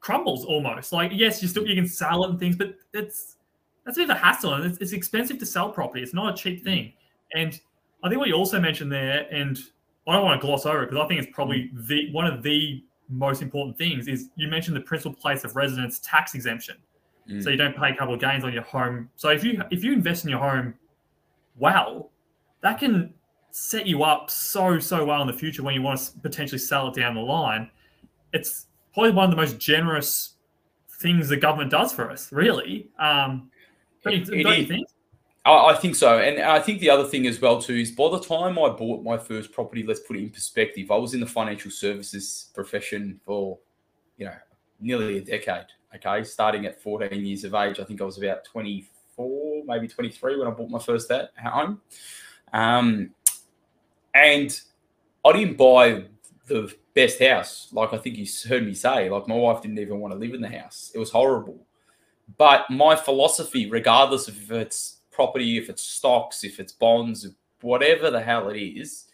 crumbles 0.00 0.44
almost. 0.44 0.92
Like 0.92 1.10
yes, 1.14 1.42
you 1.42 1.48
still 1.48 1.66
you 1.66 1.74
can 1.74 1.86
sell 1.86 2.24
it 2.24 2.30
and 2.30 2.38
things, 2.38 2.56
but 2.56 2.74
it's 2.94 3.36
that's 3.84 3.96
a 3.96 4.00
bit 4.00 4.10
of 4.10 4.16
a 4.16 4.18
hassle 4.18 4.54
and 4.54 4.64
it's, 4.64 4.78
it's 4.78 4.92
expensive 4.92 5.38
to 5.38 5.46
sell 5.46 5.70
property. 5.70 6.02
It's 6.02 6.14
not 6.14 6.34
a 6.34 6.36
cheap 6.36 6.62
thing. 6.64 6.92
And 7.34 7.58
I 8.02 8.08
think 8.08 8.18
what 8.18 8.28
you 8.28 8.34
also 8.34 8.60
mentioned 8.60 8.90
there, 8.90 9.26
and 9.30 9.58
I 10.06 10.14
don't 10.14 10.24
want 10.24 10.40
to 10.40 10.46
gloss 10.46 10.66
over 10.66 10.82
it 10.82 10.90
because 10.90 11.04
I 11.04 11.08
think 11.08 11.22
it's 11.22 11.34
probably 11.34 11.70
the 11.72 12.12
one 12.12 12.26
of 12.26 12.42
the 12.42 12.82
most 13.08 13.42
important 13.42 13.76
things 13.76 14.08
is 14.08 14.28
you 14.36 14.48
mentioned 14.48 14.76
the 14.76 14.80
principal 14.80 15.14
place 15.14 15.44
of 15.44 15.56
residence 15.56 15.98
tax 16.00 16.34
exemption. 16.34 16.76
Mm. 17.28 17.42
So 17.42 17.50
you 17.50 17.56
don't 17.56 17.76
pay 17.76 17.92
capital 17.92 18.16
gains 18.16 18.44
on 18.44 18.52
your 18.52 18.62
home. 18.62 19.10
So 19.16 19.28
if 19.30 19.44
you 19.44 19.62
if 19.70 19.84
you 19.84 19.92
invest 19.92 20.24
in 20.24 20.30
your 20.30 20.40
home 20.40 20.74
well, 21.56 22.10
that 22.62 22.78
can 22.78 23.12
set 23.50 23.86
you 23.86 24.04
up 24.04 24.30
so 24.30 24.78
so 24.78 25.04
well 25.04 25.20
in 25.20 25.26
the 25.26 25.32
future 25.32 25.62
when 25.62 25.74
you 25.74 25.82
want 25.82 25.98
to 25.98 26.18
potentially 26.20 26.58
sell 26.58 26.88
it 26.88 26.94
down 26.94 27.14
the 27.14 27.20
line. 27.20 27.70
it's 28.32 28.66
probably 28.92 29.12
one 29.12 29.24
of 29.24 29.30
the 29.30 29.36
most 29.36 29.58
generous 29.58 30.34
things 31.00 31.28
the 31.28 31.36
government 31.36 31.70
does 31.70 31.92
for 31.92 32.10
us, 32.10 32.32
really. 32.32 32.88
Um, 32.98 33.50
don't, 34.02 34.14
It 34.14 34.42
don't 34.42 34.58
you 34.58 34.66
think? 34.66 34.88
I, 35.44 35.70
I 35.70 35.74
think 35.74 35.96
so, 35.96 36.18
and 36.18 36.40
I 36.40 36.60
think 36.60 36.80
the 36.80 36.90
other 36.90 37.04
thing 37.04 37.26
as 37.26 37.40
well 37.40 37.60
too 37.60 37.74
is 37.74 37.90
by 37.90 38.10
the 38.10 38.20
time 38.20 38.58
I 38.58 38.68
bought 38.68 39.02
my 39.02 39.16
first 39.16 39.52
property, 39.52 39.82
let's 39.82 40.00
put 40.00 40.16
it 40.16 40.22
in 40.22 40.30
perspective, 40.30 40.90
I 40.90 40.96
was 40.96 41.14
in 41.14 41.20
the 41.20 41.26
financial 41.26 41.70
services 41.70 42.50
profession 42.54 43.20
for, 43.24 43.58
you 44.18 44.26
know, 44.26 44.34
nearly 44.80 45.18
a 45.18 45.20
decade. 45.22 45.66
Okay, 45.94 46.22
starting 46.22 46.66
at 46.66 46.80
14 46.80 47.24
years 47.24 47.42
of 47.44 47.54
age, 47.54 47.80
I 47.80 47.84
think 47.84 48.00
I 48.00 48.04
was 48.04 48.16
about 48.16 48.44
24, 48.44 49.64
maybe 49.66 49.88
23 49.88 50.38
when 50.38 50.46
I 50.46 50.50
bought 50.50 50.70
my 50.70 50.78
first 50.78 51.10
at 51.10 51.30
home, 51.42 51.80
um, 52.52 53.10
and 54.14 54.60
I 55.24 55.32
didn't 55.32 55.56
buy 55.56 56.04
the 56.46 56.72
best 56.94 57.20
house. 57.20 57.68
Like 57.72 57.92
I 57.92 57.98
think 57.98 58.18
you 58.18 58.26
heard 58.48 58.66
me 58.66 58.74
say, 58.74 59.08
like 59.08 59.26
my 59.26 59.34
wife 59.34 59.62
didn't 59.62 59.78
even 59.78 60.00
want 60.00 60.12
to 60.12 60.18
live 60.18 60.34
in 60.34 60.40
the 60.40 60.48
house. 60.48 60.90
It 60.94 60.98
was 60.98 61.10
horrible. 61.10 61.66
But 62.36 62.70
my 62.70 62.96
philosophy, 62.96 63.68
regardless 63.70 64.28
of 64.28 64.36
if 64.36 64.50
it's 64.50 64.98
property, 65.10 65.58
if 65.58 65.68
it's 65.68 65.82
stocks, 65.82 66.44
if 66.44 66.60
it's 66.60 66.72
bonds, 66.72 67.26
whatever 67.60 68.10
the 68.10 68.20
hell 68.20 68.48
it 68.50 68.58
is, 68.58 69.06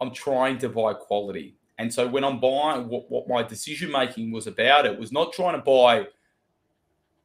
I'm 0.00 0.12
trying 0.12 0.58
to 0.58 0.68
buy 0.68 0.94
quality. 0.94 1.56
And 1.78 1.92
so 1.92 2.06
when 2.06 2.24
I'm 2.24 2.40
buying, 2.40 2.88
what, 2.88 3.10
what 3.10 3.28
my 3.28 3.42
decision 3.42 3.90
making 3.90 4.32
was 4.32 4.46
about 4.46 4.86
it 4.86 4.98
was 4.98 5.12
not 5.12 5.32
trying 5.32 5.54
to 5.54 5.62
buy 5.62 6.06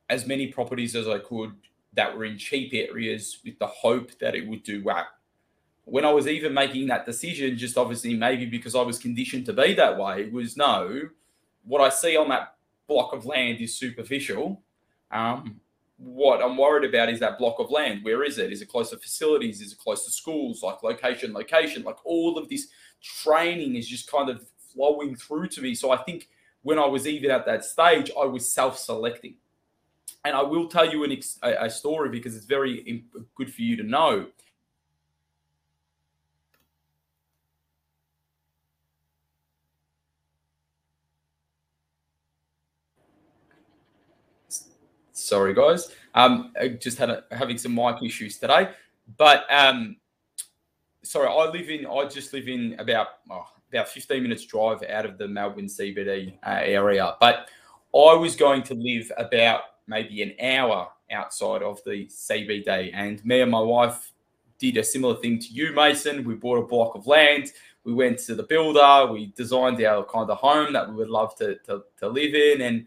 as 0.09 0.25
many 0.27 0.47
properties 0.47 0.95
as 0.95 1.07
I 1.07 1.19
could 1.19 1.53
that 1.93 2.15
were 2.17 2.25
in 2.25 2.38
cheap 2.38 2.73
areas 2.73 3.39
with 3.45 3.57
the 3.59 3.67
hope 3.67 4.17
that 4.19 4.35
it 4.35 4.47
would 4.47 4.63
do 4.63 4.83
well. 4.83 5.07
When 5.85 6.05
I 6.05 6.11
was 6.11 6.27
even 6.27 6.53
making 6.53 6.88
that 6.88 7.05
decision, 7.05 7.57
just 7.57 7.77
obviously 7.77 8.13
maybe 8.13 8.45
because 8.45 8.75
I 8.75 8.81
was 8.81 9.00
conditioned 9.00 9.45
to 9.47 9.53
be 9.53 9.73
that 9.73 9.97
way, 9.97 10.29
was 10.29 10.55
no, 10.55 11.01
what 11.63 11.81
I 11.81 11.89
see 11.89 12.15
on 12.15 12.29
that 12.29 12.55
block 12.88 13.13
of 13.13 13.25
land 13.25 13.59
is 13.59 13.75
superficial. 13.75 14.61
Um, 15.12 15.60
what 15.98 16.41
I'm 16.41 16.58
worried 16.58 16.89
about 16.89 17.10
is 17.10 17.20
that 17.20 17.38
block 17.38 17.60
of 17.60 17.70
land. 17.70 18.03
Where 18.03 18.24
is 18.24 18.39
it? 18.39 18.51
Is 18.51 18.62
it 18.62 18.70
close 18.70 18.89
to 18.89 18.98
facilities? 18.98 19.62
Is 19.62 19.74
it 19.74 19.77
close 19.77 20.06
to 20.06 20.12
schools? 20.12 20.63
Like 20.63 20.82
location, 20.82 21.34
location, 21.34 21.84
like 21.84 21.98
all 22.03 22.38
of 22.38 22.50
this 22.50 22.68
training 23.01 23.75
is 23.75 23.88
just 23.88 24.10
kind 24.12 24.30
of 24.30 24.46
flowing 24.74 25.15
through 25.15 25.48
to 25.50 25.62
me. 25.62 25.75
So 25.75 25.91
I 25.91 25.98
think 25.98 26.27
when 26.63 26.80
I 26.80 26.86
was 26.86 27.08
even 27.08 27.30
at 27.30 27.46
that 27.46 27.63
stage, 27.63 28.10
I 28.20 28.25
was 28.25 28.51
self 28.51 28.77
selecting. 28.77 29.36
And 30.24 30.36
I 30.36 30.44
will 30.44 30.68
tell 30.68 30.89
you 30.89 31.03
an 31.03 31.20
a, 31.41 31.70
story 31.70 32.10
because 32.10 32.36
it's 32.36 32.46
very 32.46 33.06
good 33.36 33.51
for 33.51 33.62
you 33.62 33.75
to 33.77 33.84
know. 33.84 34.27
Sorry, 45.31 45.53
guys. 45.53 45.88
Um, 46.13 46.51
I 46.59 46.67
just 46.67 46.97
had 46.97 47.09
a, 47.09 47.23
having 47.31 47.57
some 47.57 47.73
mic 47.73 48.03
issues 48.03 48.38
today, 48.38 48.71
but 49.15 49.45
um, 49.50 49.95
sorry, 51.03 51.29
I 51.29 51.50
live 51.50 51.69
in. 51.69 51.85
I 51.85 52.05
just 52.09 52.33
live 52.33 52.50
in 52.50 52.75
about 52.79 53.07
oh, 53.29 53.47
about 53.71 53.88
fifteen 53.88 54.23
minutes 54.23 54.45
drive 54.45 54.83
out 54.83 55.05
of 55.05 55.17
the 55.17 55.29
Melbourne 55.29 55.67
CBD 55.67 56.33
uh, 56.45 56.59
area, 56.63 57.15
but 57.21 57.47
I 57.95 58.13
was 58.15 58.35
going 58.35 58.61
to 58.63 58.73
live 58.73 59.09
about 59.17 59.61
maybe 59.88 60.21
an 60.21 60.33
hour 60.41 60.89
outside 61.09 61.63
of 61.63 61.81
the 61.85 62.07
CBD, 62.07 62.91
and 62.93 63.23
me 63.23 63.39
and 63.39 63.51
my 63.51 63.61
wife 63.61 64.11
did 64.59 64.75
a 64.75 64.83
similar 64.83 65.15
thing 65.15 65.39
to 65.39 65.47
you, 65.47 65.71
Mason. 65.71 66.25
We 66.25 66.33
bought 66.33 66.57
a 66.57 66.67
block 66.67 66.95
of 66.95 67.07
land. 67.07 67.53
We 67.85 67.93
went 67.93 68.19
to 68.25 68.35
the 68.35 68.43
builder. 68.43 69.09
We 69.09 69.27
designed 69.27 69.81
our 69.81 70.03
kind 70.03 70.29
of 70.29 70.39
home 70.39 70.73
that 70.73 70.89
we 70.89 70.95
would 70.95 71.09
love 71.09 71.38
to, 71.38 71.55
to, 71.67 71.83
to 72.00 72.09
live 72.09 72.35
in, 72.35 72.63
and 72.63 72.85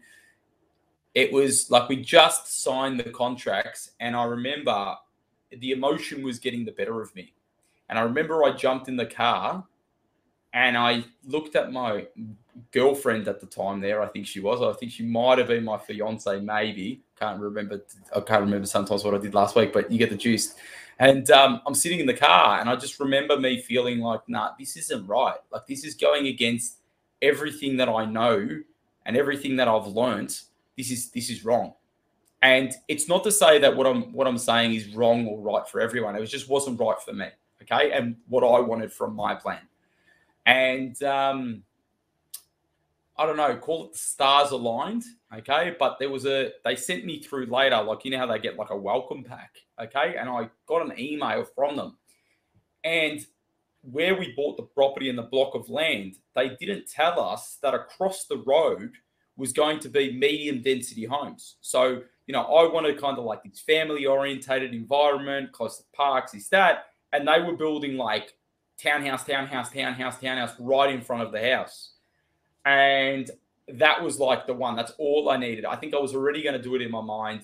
it 1.15 1.31
was 1.31 1.71
like 1.71 1.89
we 1.89 1.95
just 1.95 2.61
signed 2.61 2.99
the 2.99 3.09
contracts 3.09 3.91
and 4.01 4.15
i 4.15 4.23
remember 4.23 4.95
the 5.59 5.71
emotion 5.71 6.21
was 6.21 6.37
getting 6.37 6.65
the 6.65 6.71
better 6.71 7.01
of 7.01 7.15
me. 7.15 7.33
And 7.89 7.97
i 7.97 8.01
remember 8.01 8.43
i 8.43 8.51
jumped 8.51 8.87
in 8.87 8.97
the 8.97 9.05
car 9.05 9.65
and 10.53 10.77
i 10.77 11.03
looked 11.25 11.55
at 11.55 11.71
my 11.71 12.07
girlfriend 12.71 13.27
at 13.27 13.39
the 13.39 13.45
time 13.47 13.79
there 13.79 14.01
i 14.01 14.07
think 14.07 14.27
she 14.27 14.39
was. 14.39 14.61
I 14.61 14.77
think 14.77 14.91
she 14.91 15.03
might 15.03 15.37
have 15.37 15.47
been 15.47 15.63
my 15.63 15.77
fiance 15.77 16.39
maybe. 16.41 17.01
Can't 17.19 17.39
remember 17.39 17.81
i 18.15 18.19
can't 18.19 18.41
remember 18.41 18.67
sometimes 18.67 19.03
what 19.03 19.15
i 19.15 19.17
did 19.17 19.33
last 19.33 19.55
week 19.55 19.73
but 19.73 19.89
you 19.89 19.97
get 19.97 20.09
the 20.09 20.17
gist. 20.17 20.57
And 20.99 21.29
um, 21.31 21.61
i'm 21.65 21.75
sitting 21.75 21.99
in 21.99 22.05
the 22.05 22.13
car 22.13 22.59
and 22.59 22.69
i 22.69 22.75
just 22.75 22.99
remember 22.99 23.39
me 23.39 23.61
feeling 23.61 23.99
like 23.99 24.27
nah 24.27 24.51
this 24.59 24.75
isn't 24.75 25.07
right. 25.07 25.39
Like 25.51 25.65
this 25.67 25.85
is 25.85 25.95
going 25.95 26.27
against 26.27 26.79
everything 27.21 27.77
that 27.77 27.87
i 27.87 28.03
know 28.03 28.47
and 29.05 29.15
everything 29.15 29.55
that 29.55 29.69
i've 29.69 29.87
learned 29.87 30.37
this 30.77 30.91
is 30.91 31.09
this 31.11 31.29
is 31.29 31.45
wrong. 31.45 31.73
And 32.41 32.73
it's 32.87 33.07
not 33.07 33.23
to 33.23 33.31
say 33.31 33.57
that 33.59 33.75
what 33.75 33.87
i'm 33.87 34.13
what 34.13 34.27
i'm 34.27 34.37
saying 34.37 34.73
is 34.73 34.93
wrong 34.93 35.25
or 35.27 35.39
right 35.41 35.67
for 35.67 35.79
everyone. 35.81 36.15
It 36.15 36.25
just 36.25 36.49
wasn't 36.49 36.79
right 36.79 36.99
for 37.03 37.13
me 37.13 37.27
okay? 37.65 37.91
And 37.91 38.15
what 38.27 38.43
i 38.43 38.59
wanted 38.59 38.91
from 38.91 39.15
my 39.15 39.35
plan. 39.35 39.61
And 40.45 41.01
um 41.03 41.63
i 43.17 43.25
don't 43.25 43.37
know 43.37 43.55
call 43.55 43.85
it 43.85 43.93
the 43.93 43.97
stars 43.97 44.51
aligned 44.51 45.03
okay? 45.33 45.75
But 45.77 45.97
there 45.99 46.09
was 46.09 46.25
a 46.25 46.51
they 46.63 46.75
sent 46.75 47.05
me 47.05 47.19
through 47.19 47.47
later 47.47 47.81
like 47.81 48.05
you 48.05 48.11
know 48.11 48.19
how 48.19 48.27
they 48.27 48.39
get 48.39 48.57
like 48.57 48.69
a 48.69 48.77
welcome 48.77 49.23
pack 49.23 49.55
okay? 49.81 50.15
And 50.17 50.29
i 50.29 50.49
got 50.67 50.85
an 50.85 50.99
email 50.99 51.43
from 51.43 51.75
them. 51.75 51.97
And 52.83 53.25
where 53.81 54.15
we 54.15 54.33
bought 54.35 54.57
the 54.57 54.63
property 54.63 55.09
and 55.09 55.17
the 55.17 55.23
block 55.23 55.53
of 55.55 55.69
land 55.69 56.17
they 56.35 56.49
didn't 56.59 56.89
tell 56.89 57.19
us 57.19 57.57
that 57.61 57.73
across 57.73 58.25
the 58.25 58.37
road 58.45 58.91
was 59.37 59.51
going 59.51 59.79
to 59.79 59.89
be 59.89 60.13
medium 60.13 60.61
density 60.61 61.05
homes. 61.05 61.55
So, 61.61 62.01
you 62.27 62.33
know, 62.33 62.43
I 62.43 62.71
wanted 62.71 62.99
kind 62.99 63.17
of 63.17 63.25
like 63.25 63.43
this 63.43 63.59
family 63.59 64.05
orientated 64.05 64.73
environment, 64.73 65.51
close 65.51 65.77
to 65.77 65.83
parks, 65.93 66.33
is 66.33 66.47
that. 66.49 66.85
And 67.11 67.27
they 67.27 67.39
were 67.41 67.55
building 67.55 67.97
like 67.97 68.33
townhouse, 68.77 69.25
townhouse, 69.25 69.71
townhouse, 69.71 70.19
townhouse 70.19 70.53
right 70.59 70.93
in 70.93 71.01
front 71.01 71.23
of 71.23 71.31
the 71.31 71.51
house. 71.51 71.91
And 72.65 73.29
that 73.67 74.01
was 74.01 74.19
like 74.19 74.47
the 74.47 74.53
one. 74.53 74.75
That's 74.75 74.93
all 74.97 75.29
I 75.29 75.37
needed. 75.37 75.65
I 75.65 75.75
think 75.75 75.93
I 75.93 75.99
was 75.99 76.15
already 76.15 76.41
going 76.41 76.55
to 76.55 76.61
do 76.61 76.75
it 76.75 76.81
in 76.81 76.91
my 76.91 77.01
mind. 77.01 77.41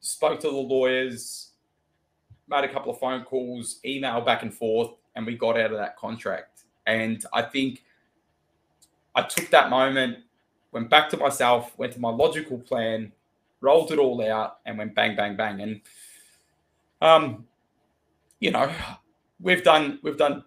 Spoke 0.00 0.40
to 0.40 0.48
the 0.48 0.56
lawyers, 0.56 1.50
made 2.48 2.64
a 2.64 2.72
couple 2.72 2.92
of 2.92 2.98
phone 2.98 3.24
calls, 3.24 3.80
email 3.84 4.20
back 4.20 4.42
and 4.42 4.52
forth, 4.52 4.92
and 5.14 5.26
we 5.26 5.36
got 5.36 5.58
out 5.58 5.72
of 5.72 5.78
that 5.78 5.96
contract. 5.96 6.62
And 6.86 7.24
I 7.32 7.42
think 7.42 7.84
I 9.14 9.22
took 9.22 9.50
that 9.50 9.70
moment, 9.70 10.18
went 10.72 10.90
back 10.90 11.08
to 11.10 11.16
myself, 11.16 11.76
went 11.78 11.92
to 11.92 12.00
my 12.00 12.10
logical 12.10 12.58
plan, 12.58 13.12
rolled 13.60 13.92
it 13.92 13.98
all 13.98 14.24
out, 14.26 14.58
and 14.66 14.78
went 14.78 14.94
bang, 14.94 15.16
bang, 15.16 15.36
bang. 15.36 15.60
And 15.60 15.80
um, 17.00 17.46
you 18.38 18.50
know, 18.50 18.70
we've 19.40 19.62
done 19.62 19.98
we've 20.02 20.16
done 20.18 20.44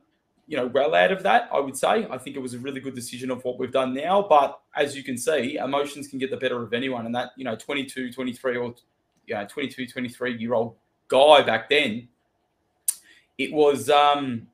you 0.48 0.58
know 0.58 0.68
well 0.68 0.96
out 0.96 1.12
of 1.12 1.24
that. 1.24 1.50
I 1.52 1.60
would 1.60 1.78
say. 1.78 2.08
I 2.10 2.18
think 2.18 2.36
it 2.36 2.42
was 2.42 2.54
a 2.54 2.60
really 2.60 2.80
good 2.80 2.96
decision 2.96 3.32
of 3.32 3.44
what 3.44 3.60
we've 3.60 3.72
done 3.72 3.94
now. 3.94 4.22
But 4.22 4.60
as 4.76 4.96
you 4.96 5.04
can 5.04 5.18
see, 5.18 5.58
emotions 5.58 6.08
can 6.08 6.20
get 6.20 6.32
the 6.32 6.38
better 6.38 6.62
of 6.64 6.74
anyone, 6.74 7.06
and 7.06 7.16
that 7.16 7.32
you 7.38 7.44
know, 7.44 7.56
22, 7.56 8.12
23, 8.12 8.58
or 8.58 8.76
know, 9.36 9.46
22, 9.46 9.88
23 9.88 10.38
year 10.38 10.54
old 10.54 10.76
guy 11.08 11.42
back 11.42 11.70
then, 11.70 12.08
it 13.38 13.52
was 13.52 13.90
um, 13.90 14.48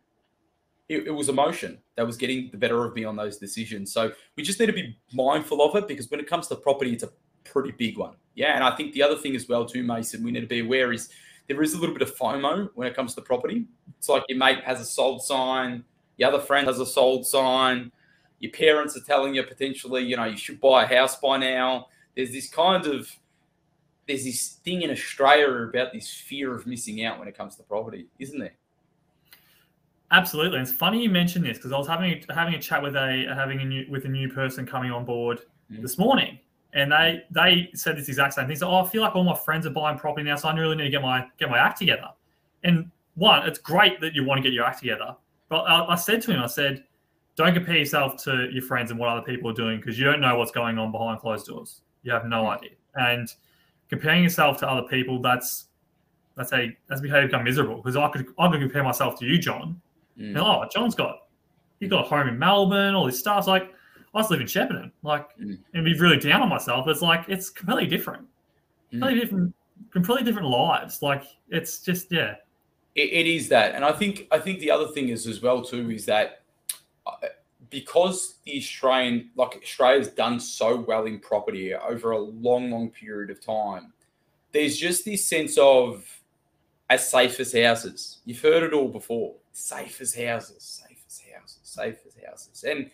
it, 0.90 1.08
it 1.08 1.12
was 1.12 1.30
emotion 1.30 1.78
that 1.96 2.06
was 2.06 2.18
getting 2.18 2.50
the 2.52 2.58
better 2.58 2.84
of 2.84 2.96
me 2.96 3.06
on 3.06 3.16
those 3.16 3.38
decisions. 3.38 3.94
So 3.94 4.12
we 4.36 4.44
just 4.44 4.60
need 4.60 4.66
to 4.66 4.74
be 4.74 4.98
mindful 5.14 5.62
of 5.62 5.76
it 5.76 5.88
because 5.88 6.10
when 6.10 6.20
it 6.20 6.28
comes 6.28 6.48
to 6.48 6.56
property, 6.56 6.92
it's 6.92 7.04
a 7.04 7.12
pretty 7.44 7.72
big 7.72 7.98
one. 7.98 8.16
Yeah. 8.36 8.56
And 8.56 8.64
I 8.64 8.76
think 8.76 8.94
the 8.94 9.04
other 9.04 9.16
thing 9.16 9.36
as 9.36 9.48
well, 9.48 9.66
too, 9.66 9.84
Mason, 9.84 10.24
we 10.24 10.32
need 10.32 10.42
to 10.42 10.48
be 10.48 10.62
aware 10.62 10.92
is 10.92 11.10
there 11.48 11.62
is 11.62 11.74
a 11.74 11.80
little 11.80 11.96
bit 11.96 12.02
of 12.02 12.16
FOMO 12.16 12.70
when 12.74 12.88
it 12.88 12.96
comes 12.96 13.14
to 13.16 13.22
property. 13.22 13.66
It's 13.98 14.10
like 14.10 14.24
your 14.28 14.38
mate 14.38 14.64
has 14.64 14.82
a 14.82 14.86
sold 14.86 15.22
sign, 15.22 15.84
your 16.18 16.30
other 16.30 16.40
friend 16.40 16.68
has 16.68 16.80
a 16.80 16.86
sold 16.86 17.26
sign, 17.26 17.92
your 18.40 18.52
parents 18.52 18.98
are 18.98 19.02
telling 19.02 19.36
you 19.36 19.44
potentially, 19.44 20.04
you 20.04 20.18
know, 20.18 20.26
you 20.26 20.38
should 20.38 20.60
buy 20.60 20.84
a 20.84 20.88
house 20.88 21.20
by 21.20 21.38
now. 21.38 21.88
There's 22.16 22.32
this 22.32 22.50
kind 22.50 22.86
of 22.86 23.10
there's 24.08 24.24
this 24.24 24.60
thing 24.64 24.82
in 24.82 24.90
Australia 24.90 25.68
about 25.68 25.94
this 25.94 26.10
fear 26.10 26.56
of 26.56 26.66
missing 26.66 27.06
out 27.06 27.20
when 27.20 27.28
it 27.28 27.38
comes 27.38 27.56
to 27.58 27.64
property, 27.64 28.08
isn't 28.18 28.40
there? 28.40 28.54
Absolutely, 30.12 30.58
and 30.58 30.68
it's 30.68 30.76
funny 30.76 31.04
you 31.04 31.10
mentioned 31.10 31.46
this 31.46 31.58
because 31.58 31.72
I 31.72 31.78
was 31.78 31.88
having 31.88 32.24
having 32.30 32.56
a 32.56 32.60
chat 32.62 32.82
with 32.82 32.96
a 32.96 33.26
having 33.36 33.62
a 33.62 33.66
new 33.66 33.86
with 33.90 34.06
a 34.06 34.10
new 34.10 34.28
person 34.28 34.66
coming 34.66 34.92
on 34.92 35.06
board 35.06 35.42
Mhm. 35.72 35.84
this 35.84 36.00
morning, 36.00 36.40
and 36.74 36.92
they 36.92 37.24
they 37.30 37.70
said 37.76 37.96
this 37.96 38.08
exact 38.08 38.34
same 38.34 38.48
thing. 38.48 38.56
So, 38.56 38.68
oh, 38.70 38.84
I 38.84 38.88
feel 38.88 39.04
like 39.04 39.16
all 39.16 39.24
my 39.24 39.36
friends 39.36 39.68
are 39.68 39.72
buying 39.72 40.00
property 40.00 40.24
now, 40.24 40.36
so 40.36 40.50
I 40.50 40.56
really 40.58 40.76
need 40.76 40.86
to 40.86 40.90
get 40.90 41.04
my 41.04 41.28
get 41.38 41.50
my 41.50 41.60
act 41.60 41.78
together. 41.78 42.10
And 42.64 42.90
one, 43.16 43.48
it's 43.48 43.60
great 43.60 44.02
that 44.02 44.16
you 44.16 44.24
want 44.24 44.40
to 44.40 44.42
get 44.42 44.52
your 44.54 44.66
act 44.66 44.80
together, 44.80 45.16
but 45.48 45.62
I, 45.62 45.94
I 45.94 45.96
said 45.96 46.22
to 46.24 46.32
him, 46.32 46.42
I 46.42 46.48
said, 46.48 46.84
don't 47.36 47.54
compare 47.54 47.78
yourself 47.78 48.18
to 48.24 48.50
your 48.52 48.64
friends 48.64 48.90
and 48.90 49.00
what 49.00 49.10
other 49.10 49.22
people 49.22 49.52
are 49.52 49.54
doing 49.54 49.78
because 49.78 50.00
you 50.00 50.06
don't 50.06 50.22
know 50.22 50.36
what's 50.38 50.52
going 50.52 50.80
on 50.80 50.92
behind 50.92 51.20
closed 51.20 51.46
doors. 51.48 51.82
You 52.02 52.12
have 52.14 52.26
no 52.26 52.48
idea, 52.48 52.72
and 52.96 53.32
comparing 53.90 54.24
yourself 54.24 54.58
to 54.62 54.68
other 54.68 54.88
people, 54.88 55.22
that's 55.22 55.68
that's 56.36 56.52
a 56.54 56.76
that's 56.88 57.02
you 57.04 57.10
become 57.10 57.44
miserable. 57.44 57.76
Because 57.76 57.96
I 57.96 58.10
could 58.10 58.26
I 58.40 58.50
could 58.50 58.60
compare 58.60 58.84
myself 58.84 59.20
to 59.20 59.26
you, 59.28 59.38
John. 59.38 59.80
Mm. 60.20 60.38
Oh, 60.38 60.68
John's 60.74 60.96
got 60.96 61.28
he's 61.80 61.90
got 61.90 62.06
a 62.06 62.10
home 62.10 62.28
in 62.28 62.38
Melbourne, 62.38 62.94
all 62.94 63.06
this 63.06 63.20
stuff. 63.20 63.38
It's 63.40 63.48
like 63.48 63.74
I 64.14 64.20
just 64.20 64.32
live 64.32 64.42
in 64.42 64.48
Shepparton, 64.48 64.92
like, 65.04 65.28
Mm. 65.38 65.60
and 65.74 65.86
be 65.86 65.98
really 65.98 66.18
down 66.18 66.42
on 66.42 66.50
myself. 66.50 66.88
It's 66.88 67.02
like 67.02 67.26
it's 67.28 67.50
completely 67.50 67.88
different, 67.88 68.24
Mm. 68.92 69.00
completely 69.00 69.20
different, 69.22 69.56
completely 69.92 70.26
different 70.26 70.48
lives. 70.50 71.02
Like 71.02 71.24
it's 71.50 71.80
just 71.82 72.12
yeah, 72.12 72.36
It, 72.96 73.14
it 73.14 73.28
is 73.28 73.48
that, 73.50 73.76
and 73.76 73.86
I 73.86 73.92
think 73.94 74.28
I 74.32 74.40
think 74.40 74.60
the 74.60 74.72
other 74.72 74.88
thing 74.88 75.10
is 75.10 75.26
as 75.28 75.42
well 75.42 75.62
too 75.64 75.90
is 75.92 76.06
that 76.08 76.42
uh, 77.06 77.12
because 77.70 78.40
the 78.46 78.58
Australian 78.58 79.30
like 79.36 79.56
Australia's 79.64 80.10
done 80.10 80.40
so 80.40 80.82
well 80.82 81.06
in 81.06 81.20
property 81.20 81.74
over 81.76 82.12
a 82.12 82.20
long, 82.20 82.72
long 82.72 82.90
period 82.90 83.30
of 83.30 83.40
time. 83.40 83.94
There's 84.52 84.76
just 84.76 85.06
this 85.06 85.24
sense 85.24 85.58
of 85.60 86.04
as 86.90 87.10
safe 87.10 87.40
as 87.40 87.54
houses. 87.54 88.20
You've 88.26 88.42
heard 88.42 88.64
it 88.64 88.74
all 88.74 88.88
before. 88.88 89.36
Safe 89.52 90.02
as 90.02 90.16
houses, 90.16 90.64
safe 90.64 91.04
as 91.08 91.22
houses, 91.34 91.60
safe 91.64 91.98
as 92.08 92.16
houses, 92.26 92.64
and 92.64 92.90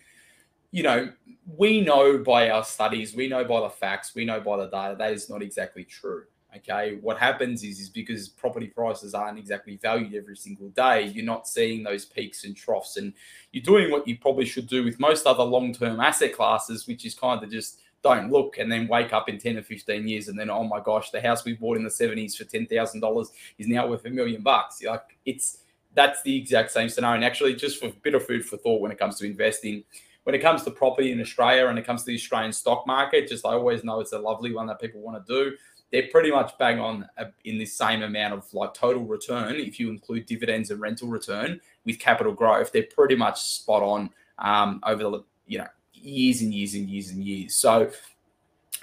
you 0.71 0.83
know 0.83 1.11
we 1.57 1.81
know 1.81 2.17
by 2.17 2.49
our 2.49 2.63
studies, 2.63 3.15
we 3.15 3.27
know 3.27 3.45
by 3.45 3.61
the 3.61 3.69
facts, 3.69 4.13
we 4.15 4.25
know 4.25 4.41
by 4.41 4.57
the 4.57 4.67
data 4.67 4.95
that 4.97 5.13
is 5.13 5.29
not 5.29 5.41
exactly 5.41 5.83
true. 5.83 6.23
Okay, 6.57 6.97
what 7.01 7.17
happens 7.17 7.63
is 7.63 7.79
is 7.81 7.89
because 7.89 8.29
property 8.29 8.67
prices 8.67 9.13
aren't 9.13 9.37
exactly 9.37 9.75
valued 9.75 10.15
every 10.15 10.37
single 10.37 10.69
day, 10.69 11.03
you're 11.03 11.25
not 11.25 11.47
seeing 11.47 11.83
those 11.83 12.05
peaks 12.05 12.45
and 12.45 12.55
troughs, 12.55 12.95
and 12.95 13.13
you're 13.51 13.63
doing 13.63 13.91
what 13.91 14.07
you 14.07 14.17
probably 14.17 14.45
should 14.45 14.67
do 14.67 14.83
with 14.83 14.99
most 14.99 15.25
other 15.25 15.43
long-term 15.43 15.99
asset 15.99 16.33
classes, 16.33 16.87
which 16.87 17.05
is 17.05 17.13
kind 17.13 17.43
of 17.43 17.51
just 17.51 17.81
don't 18.05 18.31
look 18.31 18.59
and 18.59 18.71
then 18.71 18.87
wake 18.87 19.13
up 19.13 19.27
in 19.29 19.39
10 19.39 19.57
or 19.57 19.63
15 19.63 20.07
years 20.07 20.27
and 20.27 20.37
then 20.37 20.51
oh 20.51 20.63
my 20.63 20.79
gosh, 20.79 21.09
the 21.09 21.19
house 21.19 21.43
we 21.43 21.53
bought 21.53 21.75
in 21.75 21.83
the 21.83 21.89
70s 21.89 22.35
for 22.35 22.43
ten 22.43 22.67
thousand 22.67 23.01
dollars 23.01 23.31
is 23.57 23.67
now 23.67 23.87
worth 23.87 24.05
a 24.05 24.09
million 24.11 24.43
bucks. 24.43 24.83
Like 24.83 25.17
it's 25.25 25.59
that's 25.95 26.21
the 26.21 26.37
exact 26.37 26.71
same 26.71 26.87
scenario. 26.87 27.15
And 27.15 27.25
actually, 27.25 27.55
just 27.55 27.79
for 27.79 27.87
a 27.87 27.91
bit 28.03 28.13
of 28.13 28.25
food 28.25 28.45
for 28.45 28.57
thought 28.57 28.81
when 28.81 28.91
it 28.91 28.99
comes 28.99 29.17
to 29.19 29.25
investing, 29.25 29.83
when 30.23 30.35
it 30.35 30.39
comes 30.39 30.61
to 30.63 30.71
property 30.71 31.11
in 31.11 31.19
Australia 31.19 31.67
and 31.67 31.79
it 31.79 31.85
comes 31.85 32.03
to 32.03 32.07
the 32.07 32.15
Australian 32.15 32.53
stock 32.53 32.85
market, 32.85 33.27
just 33.27 33.45
I 33.45 33.53
always 33.53 33.83
know 33.83 34.01
it's 34.01 34.13
a 34.13 34.19
lovely 34.19 34.53
one 34.53 34.67
that 34.67 34.79
people 34.79 35.01
want 35.01 35.25
to 35.25 35.33
do 35.33 35.57
they're 35.91 36.09
pretty 36.11 36.31
much 36.31 36.57
bang 36.57 36.79
on 36.79 37.07
uh, 37.17 37.25
in 37.45 37.57
the 37.57 37.65
same 37.65 38.01
amount 38.03 38.33
of 38.33 38.51
like 38.53 38.73
total 38.73 39.03
return 39.03 39.55
if 39.55 39.79
you 39.79 39.89
include 39.89 40.25
dividends 40.25 40.71
and 40.71 40.81
rental 40.81 41.07
return 41.07 41.61
with 41.85 41.99
capital 41.99 42.33
growth 42.33 42.71
they're 42.71 42.83
pretty 42.83 43.15
much 43.15 43.41
spot 43.41 43.81
on 43.81 44.09
um, 44.39 44.81
over 44.85 45.03
the 45.03 45.23
you 45.47 45.57
know 45.57 45.67
years 45.95 46.41
and 46.41 46.53
years 46.53 46.73
and 46.75 46.89
years 46.89 47.09
and 47.09 47.23
years 47.23 47.55
so 47.55 47.89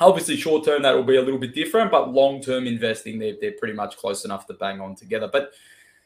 obviously 0.00 0.36
short 0.36 0.64
term 0.64 0.82
that 0.82 0.94
will 0.94 1.02
be 1.04 1.16
a 1.16 1.22
little 1.22 1.38
bit 1.38 1.54
different 1.54 1.90
but 1.90 2.12
long 2.12 2.40
term 2.40 2.66
investing 2.66 3.18
they're, 3.18 3.36
they're 3.40 3.52
pretty 3.52 3.74
much 3.74 3.96
close 3.96 4.24
enough 4.24 4.46
to 4.46 4.54
bang 4.54 4.80
on 4.80 4.94
together 4.94 5.28
but 5.32 5.52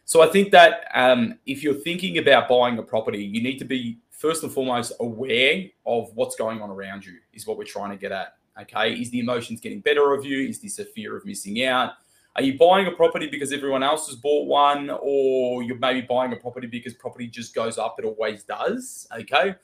so 0.04 0.22
i 0.22 0.26
think 0.26 0.50
that 0.50 0.88
um, 0.94 1.38
if 1.46 1.62
you're 1.62 1.74
thinking 1.74 2.18
about 2.18 2.48
buying 2.48 2.78
a 2.78 2.82
property 2.82 3.24
you 3.24 3.42
need 3.42 3.58
to 3.58 3.64
be 3.64 3.98
first 4.10 4.42
and 4.42 4.52
foremost 4.52 4.92
aware 5.00 5.64
of 5.84 6.10
what's 6.14 6.36
going 6.36 6.60
on 6.60 6.70
around 6.70 7.04
you 7.04 7.14
is 7.32 7.46
what 7.46 7.56
we're 7.56 7.64
trying 7.64 7.90
to 7.90 7.96
get 7.96 8.12
at 8.12 8.36
Okay, 8.60 8.94
is 8.94 9.10
the 9.10 9.20
emotions 9.20 9.60
getting 9.60 9.80
better 9.80 10.14
of 10.14 10.24
you? 10.24 10.48
Is 10.48 10.60
this 10.60 10.78
a 10.78 10.84
fear 10.84 11.14
of 11.16 11.26
missing 11.26 11.62
out? 11.64 11.92
Are 12.36 12.42
you 12.42 12.58
buying 12.58 12.86
a 12.86 12.90
property 12.90 13.28
because 13.28 13.52
everyone 13.52 13.82
else 13.82 14.06
has 14.06 14.16
bought 14.16 14.46
one, 14.46 14.90
or 15.00 15.62
you're 15.62 15.78
maybe 15.78 16.02
buying 16.02 16.32
a 16.32 16.36
property 16.36 16.66
because 16.66 16.94
property 16.94 17.26
just 17.26 17.54
goes 17.54 17.76
up? 17.76 17.96
It 17.98 18.06
always 18.06 18.44
does. 18.44 19.06
Okay, 19.14 19.54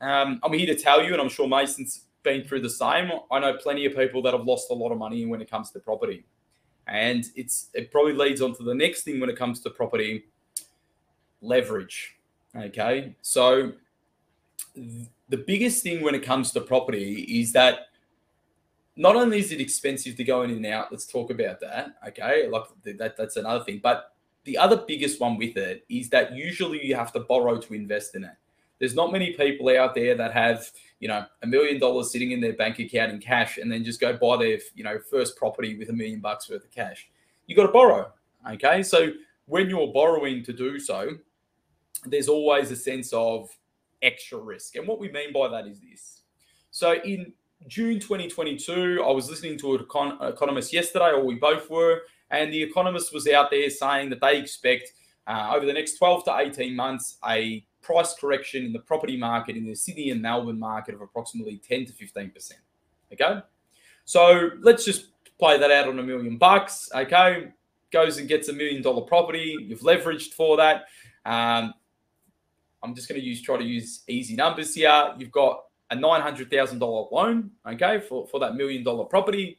um, 0.00 0.40
I'm 0.42 0.52
here 0.52 0.66
to 0.66 0.74
tell 0.74 1.02
you, 1.02 1.12
and 1.12 1.20
I'm 1.20 1.28
sure 1.28 1.48
Mason's 1.48 2.04
been 2.22 2.44
through 2.44 2.60
the 2.60 2.70
same. 2.70 3.10
I 3.30 3.38
know 3.40 3.56
plenty 3.56 3.86
of 3.86 3.96
people 3.96 4.22
that 4.22 4.32
have 4.32 4.44
lost 4.44 4.70
a 4.70 4.74
lot 4.74 4.92
of 4.92 4.98
money 4.98 5.24
when 5.26 5.40
it 5.40 5.50
comes 5.50 5.70
to 5.72 5.80
property, 5.80 6.24
and 6.86 7.24
it's 7.34 7.68
it 7.74 7.90
probably 7.90 8.12
leads 8.12 8.40
on 8.40 8.54
to 8.56 8.62
the 8.62 8.74
next 8.74 9.02
thing 9.02 9.20
when 9.20 9.30
it 9.30 9.36
comes 9.36 9.60
to 9.60 9.70
property 9.70 10.24
leverage. 11.40 12.16
Okay, 12.56 13.14
so 13.22 13.72
th- 14.74 15.08
the 15.28 15.36
biggest 15.36 15.82
thing 15.82 16.02
when 16.02 16.14
it 16.14 16.22
comes 16.22 16.52
to 16.52 16.60
property 16.60 17.22
is 17.40 17.52
that 17.52 17.88
not 18.96 19.14
only 19.14 19.38
is 19.38 19.52
it 19.52 19.60
expensive 19.60 20.16
to 20.16 20.24
go 20.24 20.42
in 20.42 20.50
and 20.50 20.66
out, 20.66 20.90
let's 20.90 21.06
talk 21.06 21.30
about 21.30 21.60
that. 21.60 21.96
Okay, 22.08 22.48
like 22.48 22.64
that, 22.84 23.16
that's 23.16 23.36
another 23.36 23.64
thing. 23.64 23.80
But 23.82 24.14
the 24.44 24.58
other 24.58 24.76
biggest 24.76 25.20
one 25.20 25.36
with 25.36 25.56
it 25.56 25.84
is 25.88 26.08
that 26.10 26.34
usually 26.34 26.84
you 26.84 26.94
have 26.96 27.12
to 27.12 27.20
borrow 27.20 27.58
to 27.58 27.74
invest 27.74 28.14
in 28.16 28.24
it. 28.24 28.32
There's 28.78 28.94
not 28.94 29.12
many 29.12 29.32
people 29.32 29.68
out 29.76 29.94
there 29.94 30.16
that 30.16 30.32
have, 30.32 30.70
you 31.00 31.08
know, 31.08 31.24
a 31.42 31.46
million 31.46 31.80
dollars 31.80 32.12
sitting 32.12 32.30
in 32.30 32.40
their 32.40 32.52
bank 32.52 32.78
account 32.78 33.12
in 33.12 33.18
cash 33.18 33.58
and 33.58 33.70
then 33.70 33.84
just 33.84 34.00
go 34.00 34.16
buy 34.16 34.36
their, 34.36 34.58
you 34.74 34.84
know, 34.84 34.98
first 35.10 35.36
property 35.36 35.76
with 35.76 35.88
a 35.90 35.92
million 35.92 36.20
bucks 36.20 36.48
worth 36.48 36.64
of 36.64 36.70
cash. 36.70 37.08
You 37.46 37.56
got 37.56 37.66
to 37.66 37.72
borrow. 37.72 38.12
Okay, 38.52 38.82
so 38.82 39.10
when 39.46 39.68
you're 39.68 39.92
borrowing 39.92 40.42
to 40.44 40.52
do 40.52 40.78
so, 40.78 41.10
there's 42.04 42.28
always 42.28 42.70
a 42.70 42.76
sense 42.76 43.12
of 43.12 43.50
extra 44.02 44.38
risk. 44.38 44.76
And 44.76 44.86
what 44.86 45.00
we 45.00 45.10
mean 45.10 45.32
by 45.32 45.48
that 45.48 45.66
is 45.66 45.80
this. 45.80 46.22
So 46.70 46.94
in 47.02 47.32
June 47.66 47.98
2022, 47.98 49.02
I 49.04 49.10
was 49.10 49.28
listening 49.28 49.58
to 49.58 49.74
an 49.74 49.84
econ- 49.84 50.32
economist 50.32 50.72
yesterday, 50.72 51.10
or 51.10 51.24
we 51.24 51.34
both 51.34 51.68
were, 51.68 52.02
and 52.30 52.52
the 52.52 52.62
economist 52.62 53.12
was 53.12 53.26
out 53.26 53.50
there 53.50 53.68
saying 53.70 54.10
that 54.10 54.20
they 54.20 54.38
expect 54.38 54.92
uh, 55.26 55.52
over 55.54 55.66
the 55.66 55.72
next 55.72 55.98
12 55.98 56.24
to 56.24 56.36
18 56.38 56.76
months 56.76 57.18
a 57.28 57.64
price 57.88 58.12
correction 58.12 58.66
in 58.66 58.72
the 58.74 58.78
property 58.80 59.16
market 59.16 59.56
in 59.56 59.66
the 59.66 59.74
Sydney 59.74 60.10
and 60.10 60.20
Melbourne 60.20 60.58
market 60.58 60.94
of 60.94 61.00
approximately 61.00 61.56
10 61.56 61.86
to 61.86 61.92
15%. 61.92 62.52
Okay. 63.14 63.40
So 64.04 64.50
let's 64.60 64.84
just 64.84 65.06
play 65.38 65.58
that 65.58 65.70
out 65.70 65.88
on 65.88 65.98
a 65.98 66.02
million 66.02 66.36
bucks. 66.36 66.90
Okay. 66.94 67.48
Goes 67.90 68.18
and 68.18 68.28
gets 68.28 68.48
a 68.48 68.52
million 68.52 68.82
dollar 68.82 69.00
property. 69.00 69.56
You've 69.58 69.80
leveraged 69.80 70.34
for 70.34 70.58
that. 70.58 70.84
Um, 71.24 71.72
I'm 72.82 72.94
just 72.94 73.08
going 73.08 73.18
to 73.18 73.26
use 73.26 73.40
try 73.40 73.56
to 73.56 73.64
use 73.64 74.02
easy 74.06 74.36
numbers 74.36 74.74
here. 74.74 75.14
You've 75.16 75.32
got 75.32 75.64
a 75.90 75.96
$900,000 75.96 77.10
loan, 77.10 77.50
okay, 77.66 78.00
for, 78.00 78.26
for 78.26 78.38
that 78.40 78.54
million 78.54 78.84
dollar 78.84 79.06
property. 79.06 79.58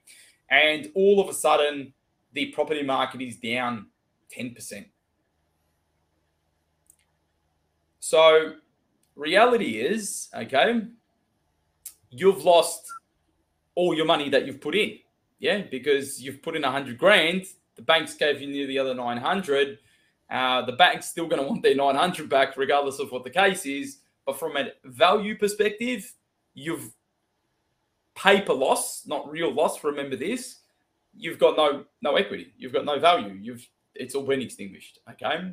And 0.51 0.91
all 0.93 1.19
of 1.19 1.29
a 1.29 1.33
sudden, 1.33 1.93
the 2.33 2.51
property 2.51 2.83
market 2.83 3.21
is 3.21 3.37
down 3.37 3.87
10%. 4.37 4.85
So, 8.09 8.53
reality 9.15 9.79
is, 9.79 10.29
okay, 10.33 10.81
you've 12.09 12.43
lost 12.43 12.91
all 13.75 13.93
your 13.93 14.07
money 14.07 14.29
that 14.29 14.47
you've 14.47 14.59
put 14.59 14.73
in. 14.73 14.97
Yeah, 15.37 15.61
because 15.69 16.19
you've 16.19 16.41
put 16.41 16.55
in 16.55 16.63
100 16.63 16.97
grand, 16.97 17.43
the 17.75 17.83
banks 17.83 18.15
gave 18.15 18.41
you 18.41 18.47
near 18.47 18.65
the 18.65 18.79
other 18.79 18.95
900. 18.95 19.77
Uh, 20.27 20.65
the 20.65 20.71
bank's 20.71 21.07
still 21.07 21.27
going 21.27 21.39
to 21.39 21.47
want 21.47 21.61
their 21.61 21.75
900 21.75 22.27
back, 22.27 22.57
regardless 22.57 22.97
of 22.97 23.11
what 23.11 23.23
the 23.23 23.29
case 23.29 23.67
is. 23.67 23.99
But 24.25 24.39
from 24.39 24.57
a 24.57 24.71
value 24.85 25.37
perspective, 25.37 26.11
you've 26.55 26.91
paper 28.15 28.53
loss, 28.53 29.03
not 29.05 29.29
real 29.29 29.53
loss. 29.53 29.83
Remember 29.83 30.15
this. 30.15 30.61
You've 31.15 31.37
got 31.37 31.57
no 31.57 31.85
no 32.01 32.15
equity. 32.15 32.53
You've 32.57 32.73
got 32.73 32.85
no 32.85 32.97
value. 32.97 33.37
You've 33.39 33.69
it's 33.93 34.15
all 34.15 34.25
been 34.25 34.41
extinguished. 34.41 34.97
Okay. 35.11 35.51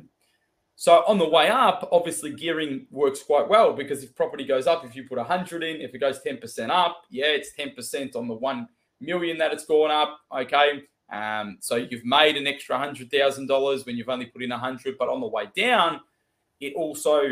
So 0.79 1.03
on 1.07 1.17
the 1.17 1.27
way 1.27 1.49
up, 1.49 1.89
obviously 1.91 2.31
gearing 2.31 2.85
works 2.91 3.23
quite 3.23 3.49
well 3.49 3.73
because 3.73 4.03
if 4.03 4.15
property 4.15 4.45
goes 4.45 4.67
up, 4.67 4.85
if 4.85 4.95
you 4.95 5.05
put 5.05 5.17
100 5.17 5.63
in, 5.63 5.81
if 5.81 5.95
it 5.95 5.97
goes 5.97 6.19
10% 6.19 6.69
up, 6.69 7.01
yeah, 7.09 7.25
it's 7.25 7.49
10% 7.57 8.15
on 8.15 8.27
the 8.27 8.35
1 8.35 8.67
million 9.01 9.39
that 9.39 9.51
it's 9.51 9.65
gone 9.65 9.89
up. 9.89 10.19
Okay. 10.31 10.83
Um, 11.11 11.57
so 11.61 11.77
you've 11.77 12.05
made 12.05 12.37
an 12.37 12.45
extra 12.45 12.77
$100,000 12.77 13.85
when 13.87 13.97
you've 13.97 14.07
only 14.07 14.27
put 14.27 14.43
in 14.43 14.51
100, 14.51 14.99
but 14.99 15.09
on 15.09 15.19
the 15.19 15.25
way 15.25 15.45
down, 15.55 15.99
it 16.59 16.75
also 16.75 17.23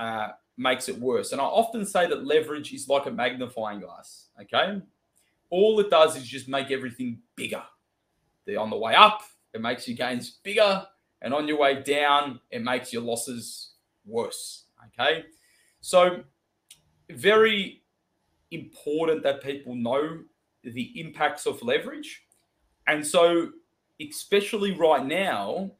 uh, 0.00 0.28
makes 0.56 0.88
it 0.88 0.98
worse. 0.98 1.30
And 1.30 1.40
I 1.40 1.44
often 1.44 1.86
say 1.86 2.08
that 2.08 2.26
leverage 2.26 2.72
is 2.72 2.88
like 2.88 3.06
a 3.06 3.12
magnifying 3.12 3.78
glass. 3.78 4.26
Okay. 4.40 4.82
All 5.50 5.78
it 5.78 5.88
does 5.88 6.16
is 6.16 6.26
just 6.26 6.48
make 6.48 6.72
everything 6.72 7.20
bigger. 7.36 7.62
The, 8.44 8.56
on 8.56 8.70
the 8.70 8.76
way 8.76 8.96
up, 8.96 9.22
it 9.54 9.60
makes 9.60 9.86
your 9.86 9.96
gains 9.96 10.30
bigger. 10.42 10.84
And 11.22 11.32
on 11.32 11.48
your 11.48 11.58
way 11.58 11.82
down, 11.82 12.40
it 12.50 12.62
makes 12.62 12.92
your 12.92 13.02
losses 13.02 13.72
worse. 14.04 14.64
Okay. 14.88 15.24
So, 15.80 16.24
very 17.10 17.82
important 18.50 19.22
that 19.22 19.42
people 19.42 19.74
know 19.74 20.22
the 20.64 21.00
impacts 21.00 21.46
of 21.46 21.62
leverage. 21.62 22.24
And 22.86 23.06
so, 23.06 23.50
especially 24.00 24.76
right 24.76 25.04
now, 25.04 25.72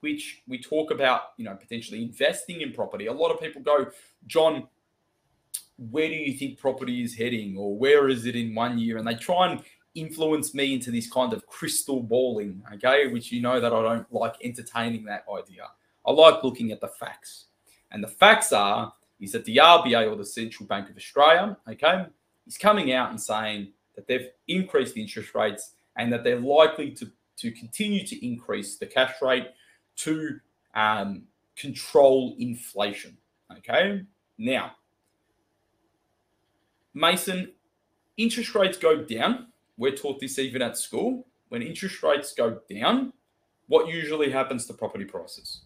which 0.00 0.42
we 0.46 0.60
talk 0.60 0.90
about, 0.90 1.22
you 1.36 1.44
know, 1.44 1.54
potentially 1.54 2.02
investing 2.02 2.62
in 2.62 2.72
property. 2.72 3.06
A 3.06 3.12
lot 3.12 3.30
of 3.30 3.40
people 3.40 3.62
go, 3.62 3.86
John, 4.26 4.66
where 5.76 6.08
do 6.08 6.14
you 6.14 6.36
think 6.36 6.58
property 6.58 7.02
is 7.02 7.14
heading, 7.14 7.56
or 7.56 7.76
where 7.76 8.08
is 8.08 8.26
it 8.26 8.36
in 8.36 8.54
one 8.54 8.78
year? 8.78 8.98
And 8.98 9.06
they 9.06 9.14
try 9.14 9.50
and 9.50 9.62
influence 9.94 10.54
me 10.54 10.74
into 10.74 10.90
this 10.90 11.10
kind 11.10 11.32
of 11.32 11.46
crystal 11.46 12.02
balling, 12.02 12.62
okay, 12.74 13.08
which 13.08 13.32
you 13.32 13.42
know 13.42 13.60
that 13.60 13.72
I 13.72 13.82
don't 13.82 14.12
like 14.12 14.34
entertaining 14.42 15.04
that 15.06 15.24
idea. 15.32 15.64
I 16.06 16.12
like 16.12 16.42
looking 16.44 16.70
at 16.72 16.80
the 16.80 16.88
facts. 16.88 17.46
And 17.90 18.02
the 18.02 18.08
facts 18.08 18.52
are 18.52 18.92
is 19.20 19.32
that 19.32 19.44
the 19.44 19.56
RBA 19.56 20.10
or 20.10 20.16
the 20.16 20.24
Central 20.24 20.66
Bank 20.66 20.88
of 20.88 20.96
Australia, 20.96 21.56
okay, 21.68 22.06
is 22.46 22.56
coming 22.56 22.92
out 22.92 23.10
and 23.10 23.20
saying 23.20 23.72
that 23.96 24.06
they've 24.06 24.28
increased 24.48 24.94
the 24.94 25.02
interest 25.02 25.34
rates 25.34 25.74
and 25.96 26.12
that 26.12 26.24
they're 26.24 26.40
likely 26.40 26.90
to, 26.92 27.10
to 27.36 27.50
continue 27.50 28.06
to 28.06 28.26
increase 28.26 28.76
the 28.76 28.86
cash 28.86 29.20
rate 29.20 29.48
to 29.96 30.38
um, 30.74 31.24
control 31.56 32.34
inflation. 32.38 33.16
Okay. 33.58 34.02
Now, 34.38 34.72
Mason, 36.94 37.52
interest 38.16 38.54
rates 38.54 38.78
go 38.78 39.02
down. 39.02 39.48
We're 39.80 39.96
taught 39.96 40.20
this 40.20 40.38
even 40.38 40.60
at 40.60 40.76
school. 40.76 41.26
When 41.48 41.62
interest 41.62 42.02
rates 42.02 42.34
go 42.34 42.60
down, 42.68 43.14
what 43.66 43.88
usually 43.88 44.30
happens 44.30 44.66
to 44.66 44.74
property 44.74 45.06
prices? 45.06 45.62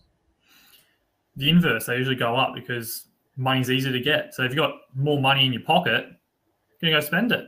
The 1.35 1.50
inverse, 1.50 1.87
they 1.87 1.96
usually 1.96 2.14
go 2.14 2.37
up 2.37 2.55
because 2.55 3.09
money's 3.37 3.72
easy 3.72 3.90
to 3.90 3.98
get. 3.98 4.33
So 4.33 4.44
if 4.44 4.53
you've 4.53 4.59
got 4.59 4.74
more 4.94 5.20
money 5.20 5.44
in 5.44 5.53
your 5.53 5.62
pocket, 5.62 6.07
you're 6.81 6.92
going 6.92 6.94
to 6.94 7.00
go 7.00 7.05
spend 7.05 7.33
it. 7.33 7.46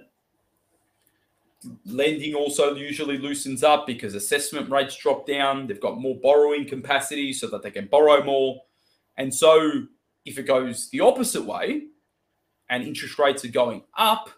Lending 1.84 2.34
also 2.34 2.74
usually 2.74 3.16
loosens 3.16 3.62
up 3.62 3.86
because 3.86 4.16
assessment 4.16 4.68
rates 4.68 4.96
drop 4.96 5.24
down. 5.24 5.68
They've 5.68 5.80
got 5.80 6.00
more 6.00 6.16
borrowing 6.20 6.68
capacity 6.68 7.32
so 7.32 7.46
that 7.46 7.62
they 7.62 7.70
can 7.70 7.86
borrow 7.86 8.24
more. 8.24 8.60
And 9.16 9.32
so 9.32 9.84
if 10.24 10.36
it 10.36 10.48
goes 10.48 10.90
the 10.90 10.98
opposite 10.98 11.44
way 11.44 11.84
and 12.68 12.82
interest 12.82 13.20
rates 13.20 13.44
are 13.44 13.48
going 13.48 13.84
up, 13.96 14.30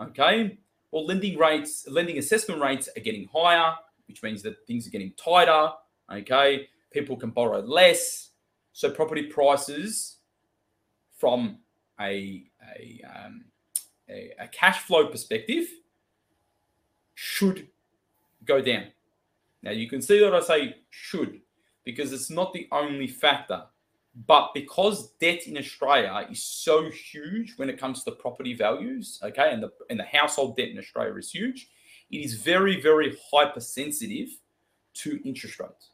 okay, 0.00 0.58
well, 0.90 1.04
lending 1.04 1.38
rates, 1.38 1.86
lending 1.88 2.18
assessment 2.18 2.60
rates 2.60 2.88
are 2.96 3.00
getting 3.00 3.28
higher, 3.32 3.74
which 4.06 4.22
means 4.22 4.42
that 4.42 4.66
things 4.66 4.86
are 4.86 4.90
getting 4.90 5.12
tighter, 5.16 5.70
okay, 6.12 6.68
people 6.92 7.16
can 7.16 7.30
borrow 7.30 7.60
less. 7.60 8.30
So 8.72 8.90
property 8.90 9.24
prices 9.24 10.16
from 11.16 11.58
a, 12.00 12.44
a, 12.78 13.00
um, 13.04 13.46
a, 14.08 14.32
a 14.38 14.48
cash 14.48 14.78
flow 14.80 15.06
perspective 15.06 15.66
should 17.14 17.68
go 18.44 18.60
down. 18.60 18.84
Now 19.62 19.72
you 19.72 19.88
can 19.88 20.02
see 20.02 20.20
that 20.20 20.34
I 20.34 20.40
say 20.40 20.76
should 20.90 21.40
because 21.84 22.12
it's 22.12 22.30
not 22.30 22.52
the 22.52 22.68
only 22.70 23.06
factor. 23.06 23.64
But 24.24 24.52
because 24.54 25.10
debt 25.20 25.46
in 25.46 25.58
Australia 25.58 26.26
is 26.30 26.42
so 26.42 26.90
huge 26.90 27.54
when 27.58 27.68
it 27.68 27.78
comes 27.78 28.02
to 28.04 28.12
property 28.12 28.54
values, 28.54 29.20
okay, 29.22 29.52
and 29.52 29.62
the 29.62 29.70
and 29.90 30.00
the 30.00 30.04
household 30.04 30.56
debt 30.56 30.68
in 30.68 30.78
Australia 30.78 31.14
is 31.16 31.30
huge, 31.30 31.68
it 32.10 32.18
is 32.18 32.34
very, 32.34 32.80
very 32.80 33.16
hypersensitive 33.30 34.28
to 34.94 35.20
interest 35.28 35.60
rates. 35.60 35.90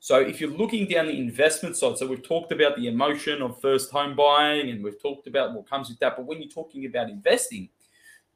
So 0.00 0.20
if 0.20 0.40
you're 0.40 0.50
looking 0.50 0.86
down 0.86 1.06
the 1.06 1.18
investment 1.18 1.76
side, 1.76 1.98
so 1.98 2.06
we've 2.06 2.22
talked 2.22 2.52
about 2.52 2.76
the 2.76 2.86
emotion 2.86 3.42
of 3.42 3.60
first 3.60 3.90
home 3.90 4.14
buying 4.14 4.70
and 4.70 4.84
we've 4.84 5.02
talked 5.02 5.26
about 5.26 5.52
what 5.52 5.68
comes 5.68 5.88
with 5.88 5.98
that. 5.98 6.16
But 6.16 6.26
when 6.26 6.40
you're 6.40 6.48
talking 6.50 6.86
about 6.86 7.10
investing, 7.10 7.68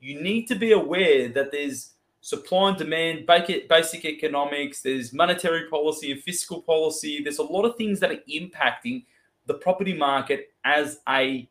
you 0.00 0.20
need 0.20 0.46
to 0.46 0.56
be 0.56 0.72
aware 0.72 1.28
that 1.28 1.52
there's 1.52 1.92
supply 2.20 2.70
and 2.70 2.78
demand, 2.78 3.26
basic 3.26 4.04
economics, 4.04 4.82
there's 4.82 5.12
monetary 5.12 5.68
policy 5.68 6.10
and 6.10 6.20
fiscal 6.22 6.62
policy. 6.62 7.22
There's 7.22 7.38
a 7.38 7.44
lot 7.44 7.64
of 7.64 7.76
things 7.76 8.00
that 8.00 8.10
are 8.10 8.22
impacting 8.28 9.04
the 9.46 9.54
property 9.54 9.94
market 9.94 10.50
as 10.64 11.00
a 11.08 11.48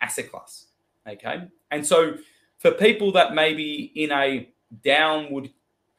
asset 0.00 0.30
class. 0.30 0.66
Okay. 1.08 1.48
And 1.70 1.86
so 1.86 2.14
for 2.58 2.70
people 2.72 3.12
that 3.12 3.34
may 3.34 3.54
be 3.54 3.92
in 3.94 4.12
a 4.12 4.48
downward 4.84 5.50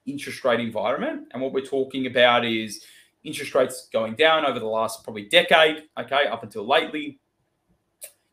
interest 0.05 0.43
rate 0.43 0.59
environment, 0.59 1.27
and 1.31 1.41
what 1.41 1.53
we're 1.53 1.65
talking 1.65 2.07
about 2.07 2.45
is 2.45 2.83
interest 3.23 3.55
rates 3.55 3.89
going 3.91 4.15
down 4.15 4.45
over 4.45 4.59
the 4.59 4.65
last 4.65 5.03
probably 5.03 5.23
decade, 5.25 5.83
okay, 5.97 6.25
up 6.27 6.43
until 6.43 6.67
lately. 6.67 7.19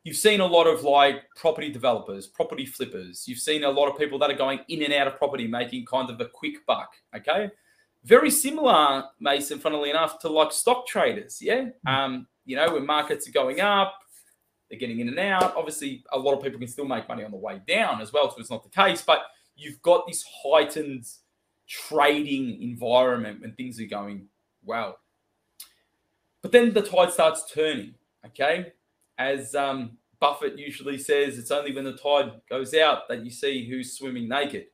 You've 0.02 0.16
seen 0.16 0.40
a 0.40 0.46
lot 0.46 0.66
of 0.66 0.82
like 0.82 1.24
property 1.36 1.70
developers, 1.70 2.26
property 2.26 2.64
flippers. 2.64 3.28
You've 3.28 3.38
seen 3.38 3.64
a 3.64 3.70
lot 3.70 3.88
of 3.88 3.98
people 3.98 4.18
that 4.20 4.30
are 4.30 4.36
going 4.36 4.60
in 4.68 4.82
and 4.82 4.92
out 4.94 5.06
of 5.06 5.16
property, 5.18 5.46
making 5.46 5.84
kind 5.84 6.08
of 6.08 6.20
a 6.20 6.26
quick 6.26 6.64
buck, 6.66 6.94
okay? 7.14 7.50
Very 8.04 8.30
similar, 8.30 9.04
Mason, 9.20 9.58
funnily 9.58 9.90
enough, 9.90 10.18
to 10.20 10.28
like 10.28 10.52
stock 10.52 10.86
traders, 10.86 11.40
yeah? 11.42 11.66
Hmm. 11.86 11.94
Um, 11.94 12.26
you 12.44 12.56
know, 12.56 12.72
when 12.74 12.86
markets 12.86 13.28
are 13.28 13.32
going 13.32 13.60
up, 13.60 13.94
they're 14.68 14.78
getting 14.78 15.00
in 15.00 15.08
and 15.08 15.18
out. 15.18 15.54
Obviously, 15.56 16.04
a 16.12 16.18
lot 16.18 16.34
of 16.34 16.42
people 16.42 16.58
can 16.58 16.68
still 16.68 16.84
make 16.84 17.08
money 17.08 17.24
on 17.24 17.30
the 17.30 17.36
way 17.36 17.60
down 17.66 18.00
as 18.00 18.12
well, 18.12 18.30
so 18.30 18.36
it's 18.38 18.50
not 18.50 18.62
the 18.62 18.70
case. 18.70 19.02
But 19.02 19.22
you've 19.56 19.82
got 19.82 20.06
this 20.06 20.24
heightened 20.44 21.06
trading 21.66 22.62
environment 22.62 23.40
when 23.40 23.52
things 23.54 23.80
are 23.80 23.86
going 23.86 24.26
well. 24.64 24.98
But 26.42 26.52
then 26.52 26.72
the 26.72 26.82
tide 26.82 27.12
starts 27.12 27.50
turning, 27.52 27.94
okay? 28.26 28.72
As 29.18 29.54
um, 29.54 29.98
Buffett 30.20 30.58
usually 30.58 30.98
says, 30.98 31.38
it's 31.38 31.50
only 31.50 31.74
when 31.74 31.84
the 31.84 31.96
tide 31.96 32.32
goes 32.48 32.74
out 32.74 33.08
that 33.08 33.24
you 33.24 33.30
see 33.30 33.68
who's 33.68 33.96
swimming 33.96 34.28
naked. 34.28 34.66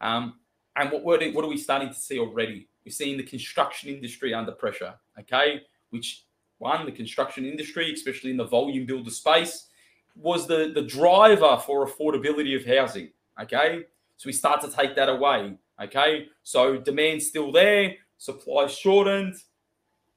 Um, 0.00 0.34
and 0.76 0.90
what, 0.90 1.04
what 1.04 1.22
are 1.22 1.48
we 1.48 1.56
starting 1.56 1.88
to 1.88 1.94
see 1.94 2.18
already? 2.18 2.68
We're 2.84 2.92
seeing 2.92 3.16
the 3.16 3.22
construction 3.22 3.88
industry 3.88 4.34
under 4.34 4.52
pressure, 4.52 4.94
okay? 5.18 5.62
Which 5.90 6.24
one, 6.64 6.86
the 6.86 6.92
construction 6.92 7.44
industry, 7.44 7.92
especially 7.92 8.30
in 8.30 8.38
the 8.38 8.44
volume 8.44 8.86
builder 8.86 9.10
space, 9.10 9.68
was 10.16 10.46
the, 10.46 10.72
the 10.74 10.82
driver 10.82 11.60
for 11.64 11.86
affordability 11.86 12.56
of 12.56 12.64
housing. 12.64 13.10
Okay. 13.40 13.84
So 14.16 14.28
we 14.28 14.32
start 14.32 14.60
to 14.62 14.70
take 14.70 14.96
that 14.96 15.08
away. 15.08 15.56
Okay. 15.82 16.28
So 16.42 16.78
demand's 16.78 17.26
still 17.26 17.52
there, 17.52 17.94
supply 18.16 18.66
shortened. 18.66 19.34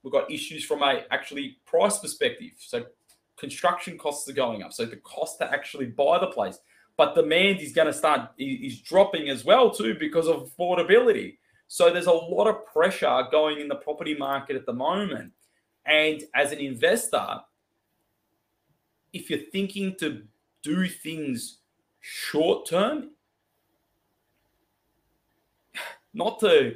We've 0.04 0.14
got 0.14 0.32
issues 0.32 0.64
from 0.64 0.82
a 0.84 1.04
actually 1.12 1.58
price 1.66 1.98
perspective. 2.00 2.54
So 2.58 2.86
construction 3.38 3.98
costs 3.98 4.30
are 4.30 4.34
going 4.34 4.64
up. 4.64 4.72
So 4.72 4.86
the 4.86 4.98
cost 4.98 5.40
to 5.40 5.52
actually 5.52 5.88
buy 5.88 6.20
the 6.20 6.28
place. 6.28 6.60
But 6.96 7.14
demand 7.14 7.60
is 7.60 7.74
going 7.74 7.88
to 7.88 7.94
start 7.94 8.32
is 8.40 8.82
dropping 8.82 9.30
as 9.30 9.44
well 9.44 9.70
too 9.70 9.96
because 10.00 10.28
of 10.28 10.50
affordability. 10.50 11.38
So 11.68 11.92
there's 11.92 12.08
a 12.08 12.12
lot 12.12 12.48
of 12.48 12.66
pressure 12.66 13.24
going 13.32 13.60
in 13.60 13.68
the 13.68 13.76
property 13.76 14.16
market 14.16 14.56
at 14.56 14.66
the 14.66 14.74
moment. 14.74 15.34
And 15.88 16.24
as 16.36 16.52
an 16.52 16.60
investor, 16.60 17.40
if 19.14 19.30
you're 19.30 19.40
thinking 19.52 19.96
to 20.00 20.24
do 20.62 20.88
things 20.88 21.60
short 22.02 22.68
term, 22.68 23.12
not 26.14 26.40
to, 26.42 26.76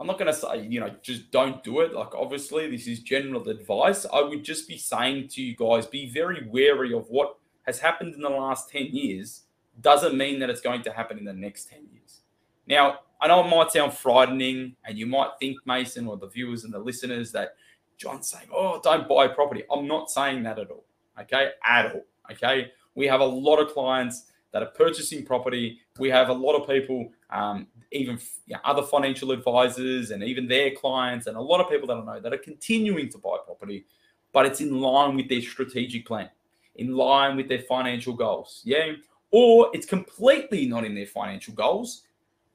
I'm 0.00 0.06
not 0.06 0.18
going 0.18 0.32
to 0.32 0.38
say, 0.38 0.66
you 0.66 0.80
know, 0.80 0.90
just 1.00 1.30
don't 1.30 1.62
do 1.62 1.80
it. 1.80 1.94
Like, 1.94 2.14
obviously, 2.14 2.68
this 2.70 2.86
is 2.86 3.00
general 3.00 3.48
advice. 3.48 4.04
I 4.12 4.20
would 4.20 4.42
just 4.42 4.66
be 4.66 4.78
saying 4.78 5.28
to 5.28 5.42
you 5.42 5.54
guys 5.54 5.86
be 5.86 6.10
very 6.10 6.48
wary 6.48 6.92
of 6.92 7.08
what 7.08 7.36
has 7.66 7.78
happened 7.78 8.14
in 8.14 8.20
the 8.20 8.30
last 8.30 8.70
10 8.70 8.86
years 8.86 9.42
doesn't 9.80 10.16
mean 10.16 10.40
that 10.40 10.50
it's 10.50 10.60
going 10.60 10.82
to 10.82 10.92
happen 10.92 11.18
in 11.18 11.24
the 11.24 11.32
next 11.32 11.68
10 11.70 11.86
years. 11.92 12.22
Now, 12.66 13.00
I 13.20 13.28
know 13.28 13.44
it 13.44 13.50
might 13.50 13.70
sound 13.70 13.92
frightening, 13.92 14.76
and 14.84 14.98
you 14.98 15.06
might 15.06 15.30
think, 15.38 15.58
Mason, 15.66 16.06
or 16.06 16.16
the 16.16 16.26
viewers 16.26 16.64
and 16.64 16.72
the 16.72 16.78
listeners, 16.78 17.30
that 17.32 17.54
John's 18.00 18.28
saying, 18.28 18.48
oh, 18.52 18.80
don't 18.82 19.06
buy 19.06 19.28
property. 19.28 19.62
I'm 19.70 19.86
not 19.86 20.10
saying 20.10 20.42
that 20.44 20.58
at 20.58 20.70
all. 20.70 20.84
Okay. 21.20 21.50
At 21.62 21.92
all. 21.94 22.06
Okay. 22.32 22.72
We 22.94 23.06
have 23.06 23.20
a 23.20 23.24
lot 23.24 23.58
of 23.58 23.72
clients 23.74 24.24
that 24.52 24.62
are 24.62 24.70
purchasing 24.70 25.24
property. 25.24 25.78
We 25.98 26.08
have 26.08 26.30
a 26.30 26.32
lot 26.32 26.54
of 26.54 26.66
people, 26.66 27.10
um, 27.28 27.66
even 27.92 28.18
you 28.46 28.54
know, 28.54 28.60
other 28.64 28.82
financial 28.82 29.32
advisors 29.32 30.12
and 30.12 30.24
even 30.24 30.48
their 30.48 30.70
clients, 30.70 31.26
and 31.26 31.36
a 31.36 31.40
lot 31.40 31.60
of 31.60 31.68
people 31.68 31.86
that 31.88 31.98
I 31.98 32.04
know 32.04 32.20
that 32.20 32.32
are 32.32 32.38
continuing 32.38 33.10
to 33.10 33.18
buy 33.18 33.36
property, 33.44 33.84
but 34.32 34.46
it's 34.46 34.60
in 34.60 34.80
line 34.80 35.14
with 35.14 35.28
their 35.28 35.42
strategic 35.42 36.06
plan, 36.06 36.30
in 36.76 36.96
line 36.96 37.36
with 37.36 37.48
their 37.48 37.60
financial 37.60 38.14
goals. 38.14 38.62
Yeah. 38.64 38.92
Or 39.30 39.70
it's 39.74 39.86
completely 39.86 40.66
not 40.66 40.84
in 40.84 40.94
their 40.94 41.06
financial 41.06 41.54
goals. 41.54 42.02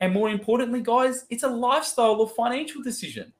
And 0.01 0.11
more 0.11 0.29
importantly, 0.29 0.81
guys, 0.81 1.25
it's 1.29 1.43
a 1.43 1.47
lifestyle 1.47 2.15
or 2.15 2.27
financial 2.27 2.81
decision 2.81 3.31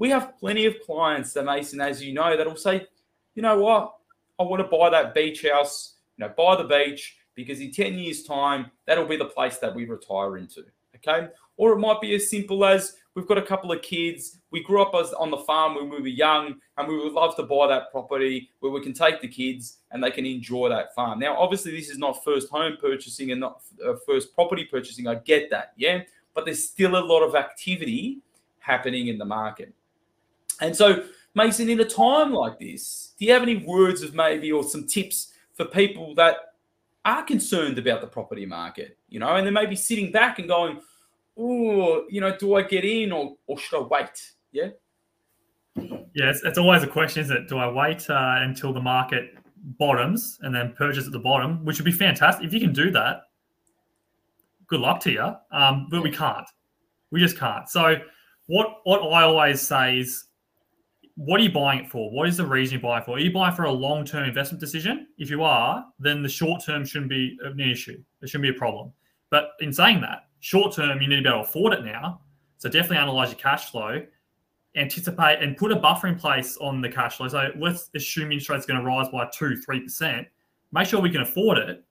we 0.00 0.08
have 0.08 0.36
plenty 0.40 0.64
of 0.64 0.80
clients 0.80 1.34
that 1.34 1.44
Mason, 1.44 1.78
as 1.78 2.02
you 2.02 2.14
know, 2.14 2.34
that 2.34 2.46
will 2.46 2.56
say, 2.56 2.86
you 3.34 3.42
know 3.42 3.58
what, 3.58 3.94
I 4.40 4.42
want 4.44 4.62
to 4.62 4.76
buy 4.76 4.88
that 4.88 5.14
beach 5.14 5.44
house, 5.46 5.96
you 6.16 6.24
know, 6.24 6.32
buy 6.36 6.56
the 6.56 6.64
beach 6.64 7.18
because 7.34 7.60
in 7.60 7.70
10 7.70 7.98
years' 7.98 8.22
time, 8.22 8.70
that'll 8.86 9.06
be 9.06 9.18
the 9.18 9.26
place 9.26 9.58
that 9.58 9.74
we 9.74 9.84
retire 9.84 10.38
into. 10.38 10.64
Okay. 10.96 11.28
Or 11.58 11.72
it 11.72 11.78
might 11.78 12.00
be 12.00 12.14
as 12.14 12.30
simple 12.30 12.64
as 12.64 12.94
we've 13.14 13.26
got 13.26 13.36
a 13.36 13.42
couple 13.42 13.72
of 13.72 13.82
kids. 13.82 14.38
We 14.50 14.62
grew 14.62 14.80
up 14.80 14.94
as, 14.94 15.12
on 15.12 15.30
the 15.30 15.36
farm 15.36 15.74
when 15.74 15.90
we 15.90 16.00
were 16.00 16.08
young, 16.08 16.56
and 16.78 16.88
we 16.88 16.96
would 16.96 17.12
love 17.12 17.36
to 17.36 17.42
buy 17.42 17.66
that 17.68 17.90
property 17.90 18.48
where 18.60 18.72
we 18.72 18.82
can 18.82 18.94
take 18.94 19.20
the 19.20 19.28
kids 19.28 19.78
and 19.90 20.02
they 20.02 20.10
can 20.10 20.24
enjoy 20.24 20.70
that 20.70 20.94
farm. 20.94 21.18
Now, 21.18 21.36
obviously, 21.36 21.72
this 21.72 21.90
is 21.90 21.98
not 21.98 22.24
first 22.24 22.48
home 22.48 22.78
purchasing 22.80 23.32
and 23.32 23.40
not 23.40 23.60
uh, 23.86 23.94
first 24.06 24.34
property 24.34 24.64
purchasing. 24.64 25.06
I 25.06 25.16
get 25.16 25.50
that. 25.50 25.74
Yeah. 25.76 26.04
But 26.34 26.46
there's 26.46 26.66
still 26.66 26.96
a 26.96 27.04
lot 27.04 27.22
of 27.22 27.34
activity 27.34 28.20
happening 28.60 29.08
in 29.08 29.18
the 29.18 29.26
market. 29.26 29.74
And 30.60 30.76
so, 30.76 31.04
Mason, 31.34 31.68
in 31.68 31.80
a 31.80 31.84
time 31.84 32.32
like 32.32 32.58
this, 32.58 33.12
do 33.18 33.24
you 33.24 33.32
have 33.32 33.42
any 33.42 33.56
words 33.56 34.02
of 34.02 34.14
maybe 34.14 34.50
or 34.52 34.62
some 34.62 34.86
tips 34.86 35.32
for 35.54 35.64
people 35.64 36.14
that 36.16 36.36
are 37.04 37.22
concerned 37.22 37.78
about 37.78 38.00
the 38.00 38.06
property 38.06 38.46
market, 38.46 38.98
you 39.08 39.18
know, 39.18 39.36
and 39.36 39.46
they 39.46 39.50
may 39.50 39.66
be 39.66 39.76
sitting 39.76 40.12
back 40.12 40.38
and 40.38 40.48
going, 40.48 40.80
oh, 41.38 42.04
you 42.10 42.20
know, 42.20 42.36
do 42.36 42.54
I 42.54 42.62
get 42.62 42.84
in 42.84 43.12
or, 43.12 43.36
or 43.46 43.58
should 43.58 43.82
I 43.82 43.86
wait? 43.86 44.32
Yeah. 44.52 44.68
Yeah, 45.76 46.30
it's, 46.30 46.42
it's 46.44 46.58
always 46.58 46.82
a 46.82 46.86
question, 46.86 47.22
is 47.22 47.30
it? 47.30 47.48
Do 47.48 47.58
I 47.58 47.68
wait 47.68 48.10
uh, 48.10 48.36
until 48.40 48.72
the 48.72 48.80
market 48.80 49.34
bottoms 49.78 50.38
and 50.42 50.54
then 50.54 50.72
purchase 50.76 51.06
at 51.06 51.12
the 51.12 51.18
bottom, 51.18 51.64
which 51.64 51.78
would 51.78 51.84
be 51.84 51.92
fantastic. 51.92 52.44
If 52.44 52.52
you 52.52 52.60
can 52.60 52.72
do 52.72 52.90
that, 52.90 53.22
good 54.66 54.80
luck 54.80 55.00
to 55.00 55.10
you. 55.10 55.34
Um, 55.52 55.88
but 55.90 56.02
we 56.02 56.10
can't. 56.10 56.48
We 57.10 57.20
just 57.20 57.38
can't. 57.38 57.68
So, 57.68 57.96
what 58.46 58.80
what 58.84 59.00
I 59.00 59.22
always 59.22 59.60
say 59.60 59.98
is 59.98 60.24
what 61.20 61.38
are 61.38 61.42
you 61.42 61.52
buying 61.52 61.80
it 61.80 61.90
for? 61.90 62.10
What 62.10 62.28
is 62.28 62.38
the 62.38 62.46
reason 62.46 62.76
you 62.76 62.80
buy 62.80 62.98
it 62.98 63.04
for? 63.04 63.16
Are 63.16 63.20
you 63.20 63.30
buying 63.30 63.54
for 63.54 63.64
a 63.64 63.70
long 63.70 64.06
term 64.06 64.24
investment 64.24 64.58
decision? 64.58 65.06
If 65.18 65.28
you 65.28 65.42
are, 65.42 65.84
then 65.98 66.22
the 66.22 66.30
short 66.30 66.64
term 66.64 66.82
shouldn't 66.82 67.10
be 67.10 67.36
an 67.44 67.60
issue. 67.60 68.02
It 68.22 68.30
shouldn't 68.30 68.50
be 68.50 68.56
a 68.56 68.58
problem. 68.58 68.90
But 69.28 69.50
in 69.60 69.70
saying 69.70 70.00
that, 70.00 70.28
short 70.38 70.74
term, 70.74 71.02
you 71.02 71.08
need 71.08 71.16
to 71.16 71.22
be 71.22 71.28
able 71.28 71.42
to 71.42 71.48
afford 71.50 71.74
it 71.74 71.84
now. 71.84 72.22
So 72.56 72.70
definitely 72.70 72.96
analyze 72.96 73.28
your 73.28 73.38
cash 73.38 73.70
flow, 73.70 74.02
anticipate 74.76 75.42
and 75.42 75.58
put 75.58 75.72
a 75.72 75.76
buffer 75.76 76.06
in 76.06 76.16
place 76.16 76.56
on 76.56 76.80
the 76.80 76.88
cash 76.88 77.18
flow. 77.18 77.28
So 77.28 77.50
let's 77.58 77.90
assume 77.94 78.32
interest 78.32 78.48
rates 78.48 78.64
going 78.64 78.80
to 78.80 78.86
rise 78.86 79.10
by 79.10 79.28
two, 79.30 79.58
three 79.58 79.80
percent. 79.80 80.26
Make 80.72 80.88
sure 80.88 81.02
we 81.02 81.10
can 81.10 81.20
afford 81.20 81.58
it, 81.58 81.84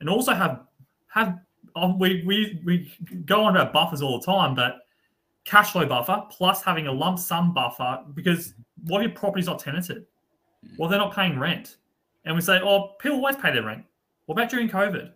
and 0.00 0.10
also 0.10 0.34
have 0.34 0.66
have 1.06 1.38
um, 1.76 1.98
we 1.98 2.22
we 2.26 2.60
we 2.66 2.92
go 3.24 3.42
on 3.42 3.56
about 3.56 3.72
buffers 3.72 4.02
all 4.02 4.20
the 4.20 4.26
time, 4.26 4.54
but 4.54 4.80
cash 5.46 5.70
flow 5.70 5.86
buffer 5.86 6.24
plus 6.28 6.62
having 6.62 6.88
a 6.88 6.92
lump 6.92 7.18
sum 7.18 7.54
buffer 7.54 8.02
because 8.14 8.54
what 8.84 9.00
if 9.00 9.08
your 9.08 9.16
property's 9.16 9.46
not 9.46 9.58
tenanted? 9.58 10.04
Well, 10.76 10.90
they're 10.90 10.98
not 10.98 11.14
paying 11.14 11.38
rent. 11.38 11.76
And 12.24 12.34
we 12.34 12.42
say, 12.42 12.60
oh, 12.60 12.96
people 12.98 13.18
always 13.18 13.36
pay 13.36 13.52
their 13.52 13.62
rent. 13.62 13.84
What 14.26 14.34
about 14.34 14.50
during 14.50 14.68
COVID? 14.68 15.12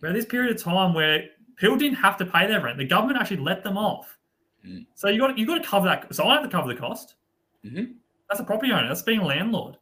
We 0.00 0.08
had 0.08 0.16
this 0.16 0.24
period 0.24 0.56
of 0.56 0.62
time 0.62 0.94
where 0.94 1.26
people 1.56 1.76
didn't 1.76 1.98
have 1.98 2.16
to 2.16 2.24
pay 2.24 2.46
their 2.46 2.62
rent. 2.62 2.78
The 2.78 2.86
government 2.86 3.20
actually 3.20 3.36
let 3.38 3.62
them 3.62 3.76
off. 3.76 4.18
Mm. 4.66 4.86
So 4.94 5.08
you 5.08 5.20
got 5.20 5.36
you 5.36 5.46
got 5.46 5.62
to 5.62 5.68
cover 5.68 5.86
that. 5.86 6.14
So 6.14 6.24
I 6.24 6.34
have 6.34 6.42
to 6.42 6.48
cover 6.48 6.72
the 6.72 6.80
cost. 6.80 7.16
Mm-hmm. 7.64 7.92
That's 8.28 8.40
a 8.40 8.44
property 8.44 8.72
owner. 8.72 8.88
That's 8.88 9.02
being 9.02 9.20
a 9.20 9.26
landlord. 9.26 9.76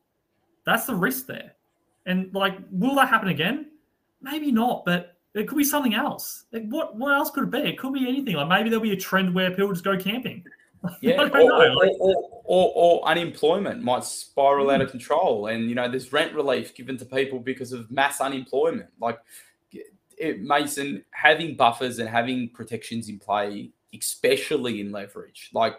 That's 0.66 0.86
the 0.86 0.94
risk 0.94 1.26
there. 1.26 1.52
And 2.06 2.34
like, 2.34 2.58
will 2.70 2.96
that 2.96 3.08
happen 3.08 3.28
again? 3.28 3.66
Maybe 4.20 4.50
not. 4.50 4.84
But 4.84 5.17
it 5.38 5.48
could 5.48 5.58
be 5.58 5.64
something 5.64 5.94
else. 5.94 6.44
Like 6.52 6.68
what 6.68 6.96
what 6.96 7.14
else 7.14 7.30
could 7.30 7.44
it 7.44 7.50
be? 7.50 7.58
It 7.58 7.78
could 7.78 7.92
be 7.92 8.08
anything. 8.08 8.36
Like 8.36 8.48
maybe 8.48 8.70
there'll 8.70 8.82
be 8.82 8.92
a 8.92 8.96
trend 8.96 9.34
where 9.34 9.50
people 9.50 9.72
just 9.72 9.84
go 9.84 9.96
camping. 9.96 10.44
Yeah, 11.00 11.22
or, 11.22 11.40
or, 11.40 12.24
or, 12.44 12.72
or, 12.76 13.08
unemployment 13.08 13.82
might 13.82 14.04
spiral 14.04 14.70
out 14.70 14.80
of 14.80 14.92
control, 14.92 15.48
and 15.48 15.68
you 15.68 15.74
know 15.74 15.88
there's 15.88 16.12
rent 16.12 16.32
relief 16.34 16.72
given 16.72 16.96
to 16.98 17.04
people 17.04 17.40
because 17.40 17.72
of 17.72 17.90
mass 17.90 18.20
unemployment. 18.20 18.88
Like 19.00 19.18
it, 20.16 20.40
Mason, 20.40 21.04
having 21.10 21.56
buffers 21.56 21.98
and 21.98 22.08
having 22.08 22.48
protections 22.50 23.08
in 23.08 23.18
play, 23.18 23.70
especially 23.92 24.80
in 24.80 24.92
leverage, 24.92 25.50
like 25.52 25.74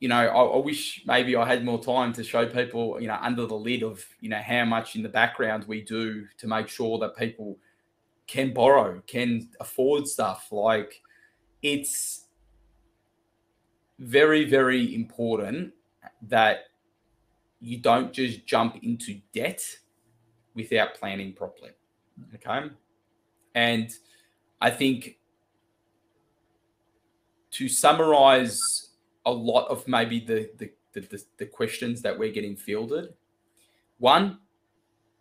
you 0.00 0.08
know, 0.08 0.16
I, 0.16 0.26
I, 0.26 0.58
wish 0.58 1.02
maybe 1.06 1.36
I 1.36 1.46
had 1.46 1.64
more 1.64 1.82
time 1.82 2.12
to 2.14 2.24
show 2.24 2.46
people, 2.46 3.00
you 3.00 3.08
know, 3.08 3.18
under 3.20 3.46
the 3.46 3.54
lid 3.54 3.82
of, 3.82 4.04
you 4.20 4.28
know, 4.28 4.40
how 4.40 4.64
much 4.64 4.94
in 4.94 5.02
the 5.02 5.08
background 5.08 5.64
we 5.66 5.82
do 5.82 6.26
to 6.38 6.46
make 6.46 6.68
sure 6.68 6.98
that 6.98 7.16
people 7.16 7.58
can 8.26 8.52
borrow, 8.52 9.00
can 9.06 9.48
afford 9.58 10.06
stuff. 10.06 10.48
Like 10.50 11.00
it's 11.62 12.26
very, 13.98 14.44
very 14.44 14.94
important 14.94 15.72
that 16.22 16.64
you 17.60 17.78
don't 17.78 18.12
just 18.12 18.46
jump 18.46 18.78
into 18.82 19.20
debt 19.32 19.64
without 20.54 20.94
planning 20.94 21.32
properly. 21.32 21.70
Okay. 22.34 22.70
And 23.54 23.90
I 24.60 24.70
think 24.70 25.18
to 27.52 27.68
summarize 27.68 28.85
a 29.26 29.30
lot 29.30 29.68
of 29.68 29.86
maybe 29.86 30.20
the, 30.20 30.50
the, 30.56 30.70
the, 30.92 31.22
the, 31.36 31.46
questions 31.46 32.00
that 32.02 32.18
we're 32.18 32.32
getting 32.32 32.56
fielded, 32.56 33.12
one, 33.98 34.38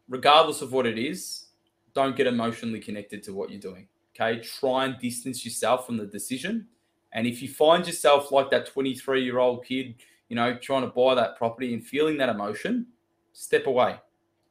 regardless 0.08 0.62
of 0.62 0.72
what 0.72 0.86
it 0.86 0.98
is, 0.98 1.48
don't 1.94 2.16
get 2.16 2.28
emotionally 2.28 2.80
connected 2.80 3.24
to 3.24 3.34
what 3.34 3.50
you're 3.50 3.60
doing. 3.60 3.88
Okay. 4.16 4.42
Try 4.42 4.86
and 4.86 4.98
distance 5.00 5.44
yourself 5.44 5.86
from 5.86 5.98
the 5.98 6.06
decision 6.06 6.68
and 7.16 7.26
if 7.26 7.42
you 7.42 7.48
find 7.48 7.88
yourself 7.88 8.32
like 8.32 8.52
that 8.52 8.68
23 8.68 9.24
year 9.24 9.40
old 9.40 9.66
kid, 9.66 9.96
you 10.28 10.36
know, 10.36 10.58
trying 10.58 10.82
to 10.82 10.88
buy 10.88 11.16
that 11.16 11.38
property 11.38 11.74
and 11.74 11.84
feeling 11.84 12.18
that 12.18 12.28
emotion, 12.28 12.88
step 13.32 13.68
away. 13.68 13.96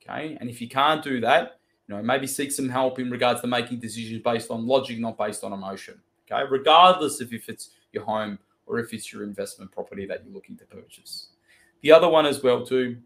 Okay. 0.03 0.39
And 0.41 0.49
if 0.49 0.63
you 0.63 0.69
can't 0.69 1.05
do 1.05 1.21
that, 1.21 1.61
you 1.87 1.95
know, 1.95 2.03
maybe 2.03 2.27
seek 2.27 2.51
some 2.51 2.71
help 2.71 2.99
in 2.99 3.11
regards 3.11 3.43
to 3.43 3.47
making 3.47 3.81
decisions 3.81 4.23
based 4.23 4.51
on 4.51 4.67
logic, 4.67 4.99
not 4.99 5.19
based 5.19 5.45
on 5.45 5.53
emotion. 5.53 6.01
Okay. 6.27 6.43
Regardless 6.51 7.21
of 7.21 7.35
if 7.35 7.51
it's 7.51 7.71
your 7.93 8.05
home 8.05 8.39
or 8.67 8.79
if 8.79 8.93
it's 8.93 9.13
your 9.13 9.23
investment 9.23 9.71
property 9.73 10.07
that 10.07 10.25
you're 10.25 10.35
looking 10.35 10.57
to 10.57 10.65
purchase. 10.65 11.29
The 11.83 11.93
other 11.93 12.09
one 12.09 12.27
as 12.27 12.43
well, 12.43 12.65
too, 12.65 12.99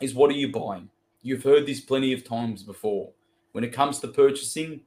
is 0.00 0.14
what 0.14 0.30
are 0.30 0.34
you 0.34 0.50
buying? 0.50 0.88
You've 1.22 1.44
heard 1.44 1.66
this 1.66 1.80
plenty 1.80 2.12
of 2.12 2.24
times 2.24 2.62
before. 2.62 3.10
When 3.52 3.64
it 3.64 3.72
comes 3.72 4.00
to 4.00 4.08
purchasing, 4.08 4.80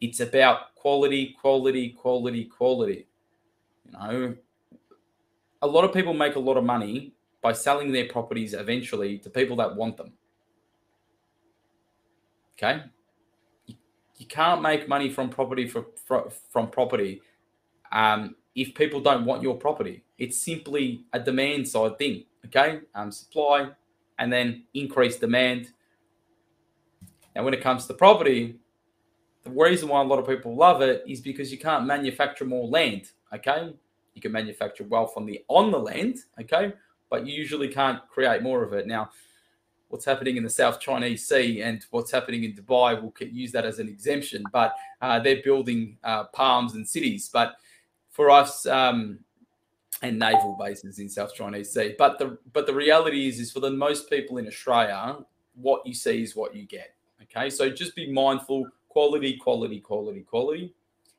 it's 0.00 0.20
about 0.20 0.74
quality, 0.74 1.36
quality, 1.40 1.90
quality, 1.90 2.44
quality. 2.44 3.06
You 3.84 3.92
know, 3.92 4.34
a 5.62 5.66
lot 5.66 5.84
of 5.84 5.92
people 5.92 6.14
make 6.14 6.36
a 6.36 6.40
lot 6.40 6.56
of 6.56 6.64
money 6.64 7.12
by 7.42 7.52
selling 7.52 7.92
their 7.92 8.08
properties 8.08 8.54
eventually 8.54 9.18
to 9.18 9.30
people 9.30 9.56
that 9.56 9.74
want 9.74 9.96
them. 9.96 10.12
Okay, 12.56 12.82
you, 13.66 14.26
can't 14.26 14.62
make 14.62 14.88
money 14.88 15.08
from 15.08 15.30
property 15.30 15.68
for, 15.68 15.86
for 16.04 16.28
from 16.50 16.68
property 16.70 17.22
um, 17.92 18.34
if 18.58 18.74
people 18.74 19.00
don't 19.00 19.24
want 19.24 19.40
your 19.40 19.54
property. 19.54 20.02
It's 20.18 20.36
simply 20.36 21.04
a 21.12 21.20
demand 21.20 21.68
side 21.68 21.96
thing. 21.96 22.24
Okay, 22.46 22.80
um, 22.94 23.12
supply 23.12 23.70
and 24.18 24.32
then 24.32 24.64
increase 24.74 25.16
demand. 25.16 25.70
Now, 27.36 27.44
when 27.44 27.54
it 27.54 27.60
comes 27.60 27.86
to 27.86 27.94
property, 27.94 28.58
the 29.44 29.50
reason 29.50 29.88
why 29.88 30.00
a 30.00 30.04
lot 30.04 30.18
of 30.18 30.26
people 30.26 30.56
love 30.56 30.82
it 30.82 31.04
is 31.06 31.20
because 31.20 31.52
you 31.52 31.58
can't 31.58 31.86
manufacture 31.86 32.44
more 32.44 32.66
land. 32.66 33.10
Okay, 33.32 33.72
you 34.14 34.20
can 34.20 34.32
manufacture 34.32 34.84
wealth 34.84 35.12
on 35.16 35.24
the 35.24 35.44
on 35.48 35.70
the 35.70 35.78
land. 35.78 36.18
Okay, 36.40 36.72
but 37.10 37.26
you 37.26 37.34
usually 37.34 37.68
can't 37.68 38.00
create 38.08 38.42
more 38.42 38.64
of 38.64 38.72
it. 38.72 38.86
Now, 38.86 39.10
what's 39.88 40.04
happening 40.04 40.36
in 40.36 40.42
the 40.42 40.50
South 40.50 40.80
Chinese 40.80 41.28
Sea 41.28 41.62
and 41.62 41.84
what's 41.90 42.10
happening 42.10 42.44
in 42.44 42.54
Dubai, 42.54 43.00
we'll 43.00 43.12
use 43.30 43.52
that 43.52 43.64
as 43.64 43.78
an 43.78 43.88
exemption. 43.88 44.42
But 44.52 44.74
uh, 45.00 45.20
they're 45.20 45.42
building 45.42 45.96
uh, 46.02 46.24
palms 46.24 46.74
and 46.74 46.88
cities. 46.88 47.30
But 47.32 47.56
for 48.18 48.30
us, 48.30 48.66
um, 48.66 49.20
and 50.02 50.18
naval 50.18 50.56
bases 50.58 50.98
in 50.98 51.08
South 51.08 51.32
Chinese 51.32 51.70
Sea. 51.70 51.94
But 51.96 52.18
the 52.18 52.36
but 52.52 52.66
the 52.66 52.74
reality 52.74 53.28
is, 53.28 53.38
is 53.38 53.52
for 53.52 53.60
the 53.60 53.70
most 53.70 54.10
people 54.10 54.38
in 54.38 54.48
Australia, 54.48 55.18
what 55.54 55.86
you 55.86 55.94
see 55.94 56.24
is 56.24 56.34
what 56.34 56.52
you 56.52 56.66
get. 56.66 56.94
Okay, 57.22 57.48
so 57.48 57.70
just 57.70 57.94
be 57.94 58.10
mindful 58.10 58.66
quality, 58.88 59.36
quality, 59.36 59.78
quality, 59.78 60.22
quality. 60.22 60.74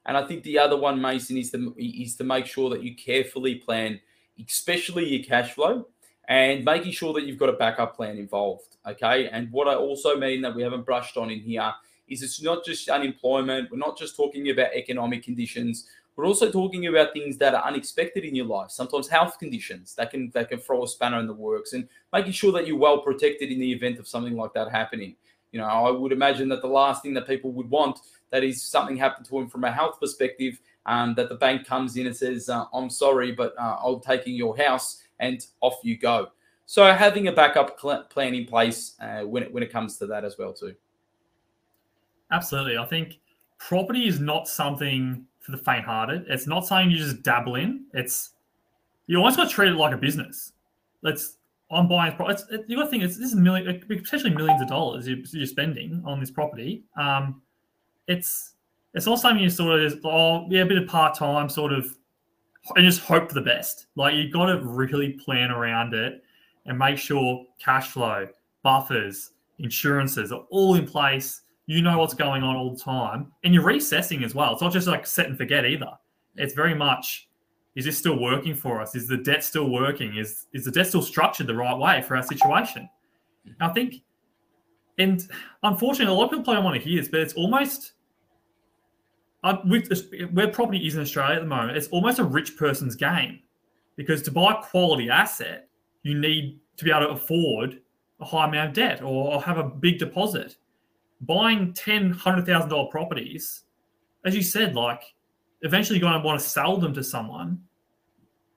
And 0.07 0.17
I 0.17 0.27
think 0.27 0.43
the 0.43 0.59
other 0.59 0.75
one, 0.75 0.99
Mason, 0.99 1.37
is 1.37 1.51
to 1.51 1.73
is 1.77 2.17
to 2.17 2.25
make 2.25 2.45
sure 2.45 2.69
that 2.69 2.83
you 2.83 2.95
carefully 2.95 3.55
plan, 3.55 4.01
especially 4.45 5.05
your 5.07 5.23
cash 5.23 5.53
flow, 5.53 5.87
and 6.27 6.65
making 6.65 6.91
sure 6.91 7.13
that 7.13 7.23
you've 7.23 7.39
got 7.39 7.47
a 7.47 7.53
backup 7.53 7.95
plan 7.95 8.17
involved. 8.17 8.75
Okay. 8.85 9.29
And 9.29 9.49
what 9.53 9.69
I 9.69 9.75
also 9.75 10.17
mean 10.17 10.41
that 10.41 10.53
we 10.53 10.63
haven't 10.63 10.85
brushed 10.85 11.15
on 11.15 11.29
in 11.29 11.39
here 11.39 11.73
is 12.09 12.23
it's 12.23 12.41
not 12.41 12.65
just 12.65 12.89
unemployment. 12.89 13.71
We're 13.71 13.77
not 13.77 13.97
just 13.97 14.15
talking 14.15 14.49
about 14.49 14.73
economic 14.73 15.23
conditions. 15.23 15.87
We're 16.19 16.25
also 16.25 16.51
talking 16.51 16.85
about 16.87 17.13
things 17.13 17.37
that 17.37 17.55
are 17.55 17.63
unexpected 17.63 18.25
in 18.25 18.35
your 18.35 18.45
life. 18.45 18.71
Sometimes 18.71 19.07
health 19.07 19.39
conditions 19.39 19.95
that 19.95 20.11
can 20.11 20.29
that 20.31 20.49
can 20.49 20.59
throw 20.59 20.83
a 20.83 20.87
spanner 20.87 21.17
in 21.17 21.27
the 21.27 21.33
works, 21.33 21.71
and 21.71 21.87
making 22.11 22.33
sure 22.33 22.51
that 22.51 22.67
you're 22.67 22.75
well 22.77 22.99
protected 22.99 23.53
in 23.53 23.57
the 23.57 23.71
event 23.71 23.99
of 23.99 24.05
something 24.05 24.35
like 24.35 24.53
that 24.53 24.69
happening. 24.69 25.15
You 25.53 25.61
know, 25.61 25.65
I 25.65 25.89
would 25.89 26.11
imagine 26.11 26.49
that 26.49 26.61
the 26.61 26.67
last 26.67 27.03
thing 27.03 27.13
that 27.13 27.25
people 27.25 27.53
would 27.53 27.69
want 27.69 27.99
that 28.31 28.43
is 28.43 28.61
something 28.61 28.97
happened 28.97 29.27
to 29.27 29.31
them 29.35 29.47
from 29.47 29.63
a 29.63 29.71
health 29.71 29.97
perspective, 30.01 30.59
um, 30.85 31.15
that 31.15 31.29
the 31.29 31.35
bank 31.35 31.65
comes 31.65 31.95
in 31.95 32.05
and 32.05 32.13
says, 32.13 32.49
uh, 32.49 32.65
I'm 32.73 32.89
sorry, 32.89 33.31
but 33.31 33.57
uh, 33.57 33.77
I'm 33.81 34.01
taking 34.01 34.35
your 34.35 34.57
house 34.57 35.01
and 35.21 35.45
off 35.61 35.79
you 35.83 35.97
go. 35.97 36.31
So 36.65 36.83
having 36.91 37.29
a 37.29 37.31
backup 37.31 37.79
plan 37.79 38.33
in 38.33 38.45
place 38.45 38.97
uh, 38.99 39.21
when, 39.21 39.43
it, 39.43 39.53
when 39.53 39.63
it 39.63 39.71
comes 39.71 39.97
to 39.99 40.05
that 40.07 40.25
as 40.25 40.37
well 40.37 40.51
too. 40.51 40.75
Absolutely. 42.29 42.77
I 42.77 42.85
think 42.87 43.19
property 43.57 44.05
is 44.05 44.19
not 44.19 44.49
something 44.49 45.25
for 45.49 45.57
the 45.57 45.63
faint-hearted. 45.63 46.25
It's 46.27 46.47
not 46.47 46.65
something 46.65 46.91
you 46.91 46.97
just 46.97 47.23
dabble 47.23 47.55
in. 47.55 47.85
It's 47.93 48.31
you 49.07 49.17
almost 49.17 49.37
got 49.37 49.49
to 49.49 49.53
treat 49.53 49.71
it 49.71 49.75
like 49.75 49.93
a 49.93 49.97
business. 49.97 50.53
Let's 51.01 51.37
I'm 51.71 51.87
buying. 51.87 52.15
It's, 52.19 52.43
it, 52.49 52.65
you 52.67 52.77
got 52.77 52.85
to 52.85 52.89
think 52.89 53.03
it's 53.03 53.17
this 53.17 53.29
is 53.29 53.35
million, 53.35 53.79
potentially 53.87 54.33
millions 54.33 54.61
of 54.61 54.67
dollars 54.67 55.07
you're, 55.07 55.19
you're 55.31 55.45
spending 55.45 56.01
on 56.05 56.19
this 56.19 56.31
property. 56.31 56.83
Um, 56.97 57.41
it's 58.07 58.53
it's 58.93 59.05
not 59.05 59.19
something 59.19 59.43
you 59.43 59.49
sort 59.49 59.79
of 59.79 59.91
just, 59.91 60.03
oh 60.03 60.47
yeah, 60.49 60.61
a 60.61 60.65
bit 60.65 60.77
of 60.77 60.87
part 60.87 61.15
time 61.15 61.47
sort 61.47 61.71
of, 61.71 61.95
and 62.75 62.85
just 62.85 63.01
hope 63.01 63.29
for 63.29 63.35
the 63.35 63.41
best. 63.41 63.85
Like 63.95 64.15
you've 64.15 64.33
got 64.33 64.47
to 64.47 64.61
really 64.63 65.13
plan 65.13 65.51
around 65.51 65.93
it 65.93 66.23
and 66.65 66.77
make 66.77 66.97
sure 66.97 67.45
cash 67.63 67.89
flow, 67.89 68.27
buffers, 68.63 69.31
insurances 69.59 70.31
are 70.31 70.45
all 70.49 70.75
in 70.75 70.87
place. 70.87 71.41
You 71.69 71.83
know 71.83 71.99
what's 71.99 72.15
going 72.15 72.41
on 72.41 72.55
all 72.55 72.73
the 72.73 72.79
time, 72.79 73.31
and 73.43 73.53
you're 73.53 73.63
recessing 73.63 74.23
as 74.23 74.33
well. 74.33 74.53
It's 74.53 74.61
not 74.63 74.73
just 74.73 74.87
like 74.87 75.05
set 75.05 75.27
and 75.27 75.37
forget 75.37 75.67
either. 75.67 75.91
It's 76.35 76.55
very 76.55 76.73
much 76.73 77.29
is 77.75 77.85
this 77.85 77.95
still 77.95 78.19
working 78.19 78.55
for 78.55 78.81
us? 78.81 78.95
Is 78.95 79.07
the 79.07 79.17
debt 79.17 79.43
still 79.43 79.69
working? 79.69 80.17
Is 80.17 80.47
is 80.51 80.65
the 80.65 80.71
debt 80.71 80.87
still 80.87 81.03
structured 81.03 81.45
the 81.45 81.53
right 81.53 81.77
way 81.77 82.01
for 82.01 82.17
our 82.17 82.23
situation? 82.23 82.89
I 83.61 83.67
think, 83.69 84.01
and 84.97 85.27
unfortunately, 85.61 86.11
a 86.11 86.17
lot 86.17 86.25
of 86.25 86.31
people 86.31 86.55
don't 86.55 86.63
want 86.63 86.81
to 86.81 86.89
hear 86.89 86.99
this, 86.99 87.07
but 87.07 87.19
it's 87.19 87.35
almost 87.35 87.93
uh, 89.43 89.57
with 89.63 89.91
where 90.33 90.47
property 90.47 90.87
is 90.87 90.95
in 90.95 91.01
Australia 91.01 91.35
at 91.35 91.41
the 91.41 91.47
moment, 91.47 91.77
it's 91.77 91.87
almost 91.89 92.17
a 92.17 92.23
rich 92.23 92.57
person's 92.57 92.95
game 92.95 93.41
because 93.95 94.23
to 94.23 94.31
buy 94.31 94.53
a 94.53 94.63
quality 94.63 95.11
asset, 95.11 95.69
you 96.01 96.17
need 96.17 96.59
to 96.77 96.83
be 96.83 96.89
able 96.89 97.01
to 97.01 97.09
afford 97.09 97.79
a 98.21 98.25
high 98.25 98.47
amount 98.47 98.69
of 98.69 98.73
debt 98.73 99.03
or 99.03 99.39
have 99.43 99.59
a 99.59 99.63
big 99.63 99.99
deposit. 99.99 100.57
Buying 101.21 101.73
ten, 101.73 102.11
hundred 102.11 102.45
thousand 102.45 102.69
dollar 102.69 102.89
properties, 102.89 103.63
as 104.25 104.35
you 104.35 104.41
said, 104.41 104.75
like 104.75 105.03
eventually 105.61 105.99
you're 105.99 106.09
going 106.09 106.21
to 106.21 106.25
want 106.25 106.39
to 106.39 106.45
sell 106.45 106.77
them 106.77 106.93
to 106.93 107.03
someone. 107.03 107.59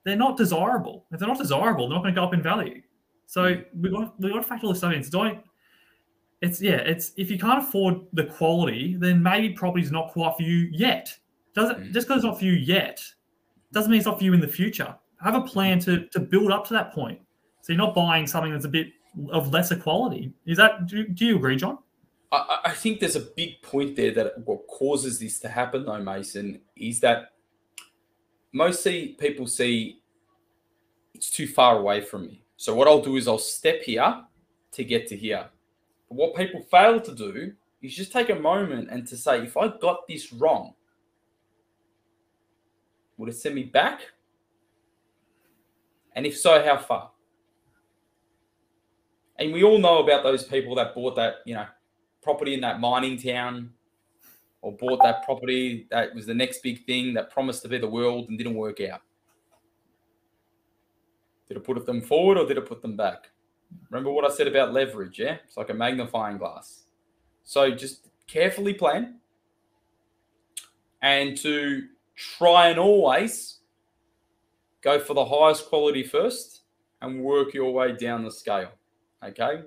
They're 0.05 0.17
not 0.17 0.37
desirable. 0.37 1.07
If 1.13 1.19
they're 1.19 1.29
not 1.29 1.39
desirable, 1.39 1.89
they're 1.89 1.97
not 1.97 2.03
going 2.03 2.15
to 2.15 2.21
go 2.21 2.25
up 2.27 2.35
in 2.35 2.43
value. 2.43 2.83
So 3.27 3.63
we 3.75 3.91
got 3.91 4.19
we 4.21 4.31
got 4.31 4.37
to 4.37 4.43
factor 4.43 4.67
all 4.67 4.73
this 4.73 4.79
stuff 4.81 4.93
in. 4.93 5.03
So 5.03 5.11
don't. 5.11 5.39
It's 6.41 6.61
yeah. 6.61 6.77
It's 6.77 7.13
if 7.17 7.31
you 7.31 7.39
can't 7.39 7.63
afford 7.63 8.01
the 8.13 8.25
quality, 8.25 8.97
then 8.99 9.23
maybe 9.23 9.51
property's 9.51 9.91
not 9.93 10.13
quite 10.13 10.37
for 10.37 10.43
you 10.43 10.69
yet. 10.73 11.17
Doesn't 11.55 11.79
Mm. 11.79 11.93
just 11.93 12.07
because 12.07 12.19
it's 12.19 12.25
not 12.25 12.39
for 12.39 12.45
you 12.45 12.53
yet, 12.53 13.01
doesn't 13.73 13.91
mean 13.91 13.99
it's 13.99 14.07
not 14.07 14.19
for 14.19 14.25
you 14.25 14.35
in 14.35 14.41
the 14.41 14.49
future. 14.49 14.95
Have 15.23 15.35
a 15.35 15.41
plan 15.43 15.79
to 15.81 16.07
to 16.09 16.21
build 16.21 16.51
up 16.51 16.67
to 16.69 16.75
that 16.75 16.93
point. 16.93 17.21
So 17.61 17.73
you're 17.73 17.79
not 17.79 17.95
buying 17.95 18.27
something 18.27 18.51
that's 18.53 18.65
a 18.65 18.69
bit 18.69 18.89
of 19.31 19.53
lesser 19.53 19.77
quality. 19.77 20.33
Is 20.47 20.57
that 20.59 20.87
do, 20.87 21.07
do 21.07 21.27
you 21.27 21.37
agree, 21.37 21.57
John? 21.57 21.79
I, 22.33 22.61
I- 22.67 22.71
think 22.73 22.99
there's 23.01 23.17
a 23.17 23.21
big 23.21 23.63
point 23.63 23.95
there 23.97 24.13
that 24.13 24.39
what 24.47 24.67
causes 24.67 25.19
this 25.21 25.39
to 25.41 25.49
happen, 25.49 25.85
though, 25.85 26.03
Mason, 26.03 26.61
is 26.77 27.01
that 27.01 27.33
most 28.53 28.83
see 28.83 29.17
people 29.19 29.47
see 29.47 30.01
it's 31.15 31.31
too 31.31 31.47
far 31.47 31.79
away 31.79 32.01
from 32.01 32.27
me. 32.27 32.43
So 32.57 32.75
what 32.75 32.89
I'll 32.89 33.03
do 33.03 33.17
is 33.17 33.29
I'll 33.29 33.39
step 33.39 33.83
here 33.83 34.25
to 34.73 34.85
get 34.85 35.07
to 35.09 35.17
here. 35.17 35.49
But 36.09 36.15
what 36.17 36.35
people 36.35 36.63
fail 36.71 37.01
to 37.01 37.15
do 37.15 37.53
is 37.83 37.95
just 37.95 38.13
take 38.13 38.31
a 38.31 38.35
moment 38.35 38.89
and 38.91 39.07
to 39.09 39.17
say, 39.17 39.43
if 39.43 39.57
I 39.57 39.69
got 39.69 40.07
this 40.09 40.33
wrong, 40.33 40.75
would 43.17 43.29
it 43.29 43.37
send 43.37 43.55
me 43.55 43.65
back? 43.65 44.01
And 46.15 46.27
if 46.27 46.37
so, 46.37 46.63
how 46.65 46.79
far? 46.79 47.11
And 49.39 49.53
we 49.53 49.63
all 49.65 49.79
know 49.79 50.03
about 50.03 50.23
those 50.23 50.45
people 50.45 50.75
that 50.77 50.95
bought 50.95 51.17
that, 51.17 51.37
you 51.47 51.55
know, 51.55 51.67
property 52.23 52.55
in 52.55 52.61
that 52.61 52.81
mining 52.81 53.19
town 53.19 53.71
or 54.63 54.73
bought 54.73 55.03
that 55.03 55.25
property 55.25 55.87
that 55.91 56.15
was 56.15 56.25
the 56.25 56.35
next 56.35 56.63
big 56.63 56.87
thing 56.87 57.13
that 57.15 57.31
promised 57.31 57.63
to 57.63 57.69
be 57.69 57.79
the 57.79 57.89
world 57.89 58.29
and 58.29 58.39
didn't 58.39 58.55
work 58.55 58.81
out. 58.81 59.03
Did 61.49 61.57
it 61.57 61.65
put 61.65 61.85
them 61.85 62.01
forward 62.01 62.39
or 62.39 62.47
did 62.47 62.57
it 62.57 62.67
put 62.67 62.81
them 62.81 62.97
back? 62.97 63.31
Remember 63.91 64.11
what 64.11 64.25
I 64.25 64.35
said 64.35 64.47
about 64.47 64.73
leverage, 64.73 65.19
yeah? 65.19 65.37
It's 65.47 65.57
like 65.57 65.71
a 65.71 65.75
magnifying 65.75 66.39
glass. 66.39 66.85
So 67.43 67.71
just 67.71 68.09
carefully 68.27 68.73
plan 68.73 69.19
and 71.03 71.37
to 71.39 71.89
try 72.15 72.69
and 72.69 72.79
always 72.79 73.59
go 74.81 74.99
for 74.99 75.15
the 75.15 75.25
highest 75.25 75.69
quality 75.69 76.05
first 76.05 76.63
and 77.01 77.23
work 77.23 77.53
your 77.53 77.73
way 77.73 77.93
down 77.93 78.25
the 78.25 78.31
scale. 78.31 78.71
Okay. 79.25 79.63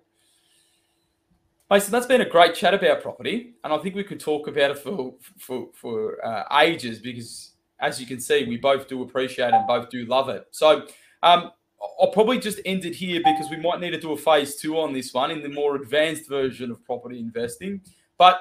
Mason, 1.70 1.92
that's 1.92 2.06
been 2.06 2.22
a 2.22 2.30
great 2.30 2.54
chat 2.54 2.76
about 2.76 3.02
property, 3.02 3.56
and 3.64 3.74
I 3.74 3.78
think 3.80 3.96
we 3.96 4.04
could 4.04 4.20
talk 4.20 4.48
about 4.48 4.72
it 4.72 4.80
for 4.80 5.16
for 5.40 5.70
for 5.74 6.24
uh, 6.24 6.44
ages 6.62 7.00
because, 7.00 7.54
as 7.80 8.00
you 8.00 8.06
can 8.06 8.20
see, 8.20 8.46
we 8.46 8.58
both 8.58 8.88
do 8.88 9.02
appreciate 9.02 9.52
and 9.52 9.66
both 9.66 9.90
do 9.90 10.06
love 10.06 10.30
it. 10.30 10.46
So, 10.52 10.86
um, 11.24 11.52
I'll 12.00 12.12
probably 12.12 12.38
just 12.38 12.60
end 12.66 12.86
it 12.86 12.94
here 12.94 13.20
because 13.24 13.50
we 13.50 13.58
might 13.58 13.80
need 13.80 13.92
to 13.92 14.00
do 14.00 14.12
a 14.12 14.18
phase 14.18 14.58
two 14.58 14.80
on 14.80 14.94
this 14.94 15.12
one 15.12 15.32
in 15.32 15.42
the 15.42 15.50
more 15.50 15.76
advanced 15.76 16.30
version 16.30 16.70
of 16.70 16.84
property 16.86 17.20
investing. 17.20 17.82
But 18.20 18.40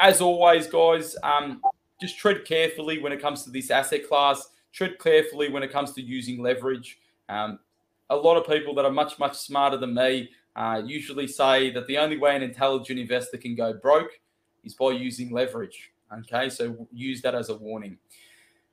as 0.00 0.20
always, 0.20 0.66
guys, 0.66 1.16
um, 1.22 1.62
just 2.00 2.18
tread 2.18 2.44
carefully 2.44 2.98
when 2.98 3.12
it 3.12 3.20
comes 3.20 3.44
to 3.44 3.50
this 3.50 3.70
asset 3.70 4.08
class. 4.08 4.48
Tread 4.72 4.98
carefully 4.98 5.50
when 5.50 5.62
it 5.62 5.70
comes 5.70 5.92
to 5.92 6.02
using 6.02 6.42
leverage. 6.42 6.98
Um, 7.28 7.60
a 8.10 8.16
lot 8.16 8.36
of 8.36 8.46
people 8.46 8.74
that 8.74 8.84
are 8.84 8.90
much 8.90 9.20
much 9.20 9.38
smarter 9.38 9.76
than 9.76 9.94
me 9.94 10.30
uh, 10.56 10.82
usually 10.84 11.26
say 11.26 11.70
that 11.70 11.86
the 11.86 11.98
only 11.98 12.18
way 12.18 12.36
an 12.36 12.42
intelligent 12.42 12.98
investor 12.98 13.36
can 13.36 13.54
go 13.54 13.72
broke 13.72 14.10
is 14.64 14.74
by 14.74 14.90
using 14.90 15.32
leverage. 15.32 15.92
Okay, 16.12 16.50
so 16.50 16.86
use 16.92 17.22
that 17.22 17.34
as 17.34 17.48
a 17.48 17.56
warning. 17.56 17.96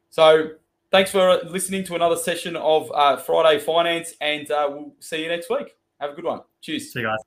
So 0.10 0.50
thanks 0.92 1.12
for 1.12 1.42
listening 1.46 1.84
to 1.86 1.96
another 1.96 2.18
session 2.18 2.56
of 2.56 2.92
uh, 2.94 3.18
Friday 3.18 3.60
Finance, 3.60 4.14
and 4.20 4.50
uh, 4.52 4.68
we'll 4.70 4.94
see 5.00 5.24
you 5.24 5.30
next 5.30 5.50
week. 5.50 5.76
Have 6.02 6.12
a 6.12 6.14
good 6.14 6.26
one. 6.26 6.42
Cheers. 6.62 6.92
See 6.92 7.00
you 7.00 7.06
guys. 7.06 7.18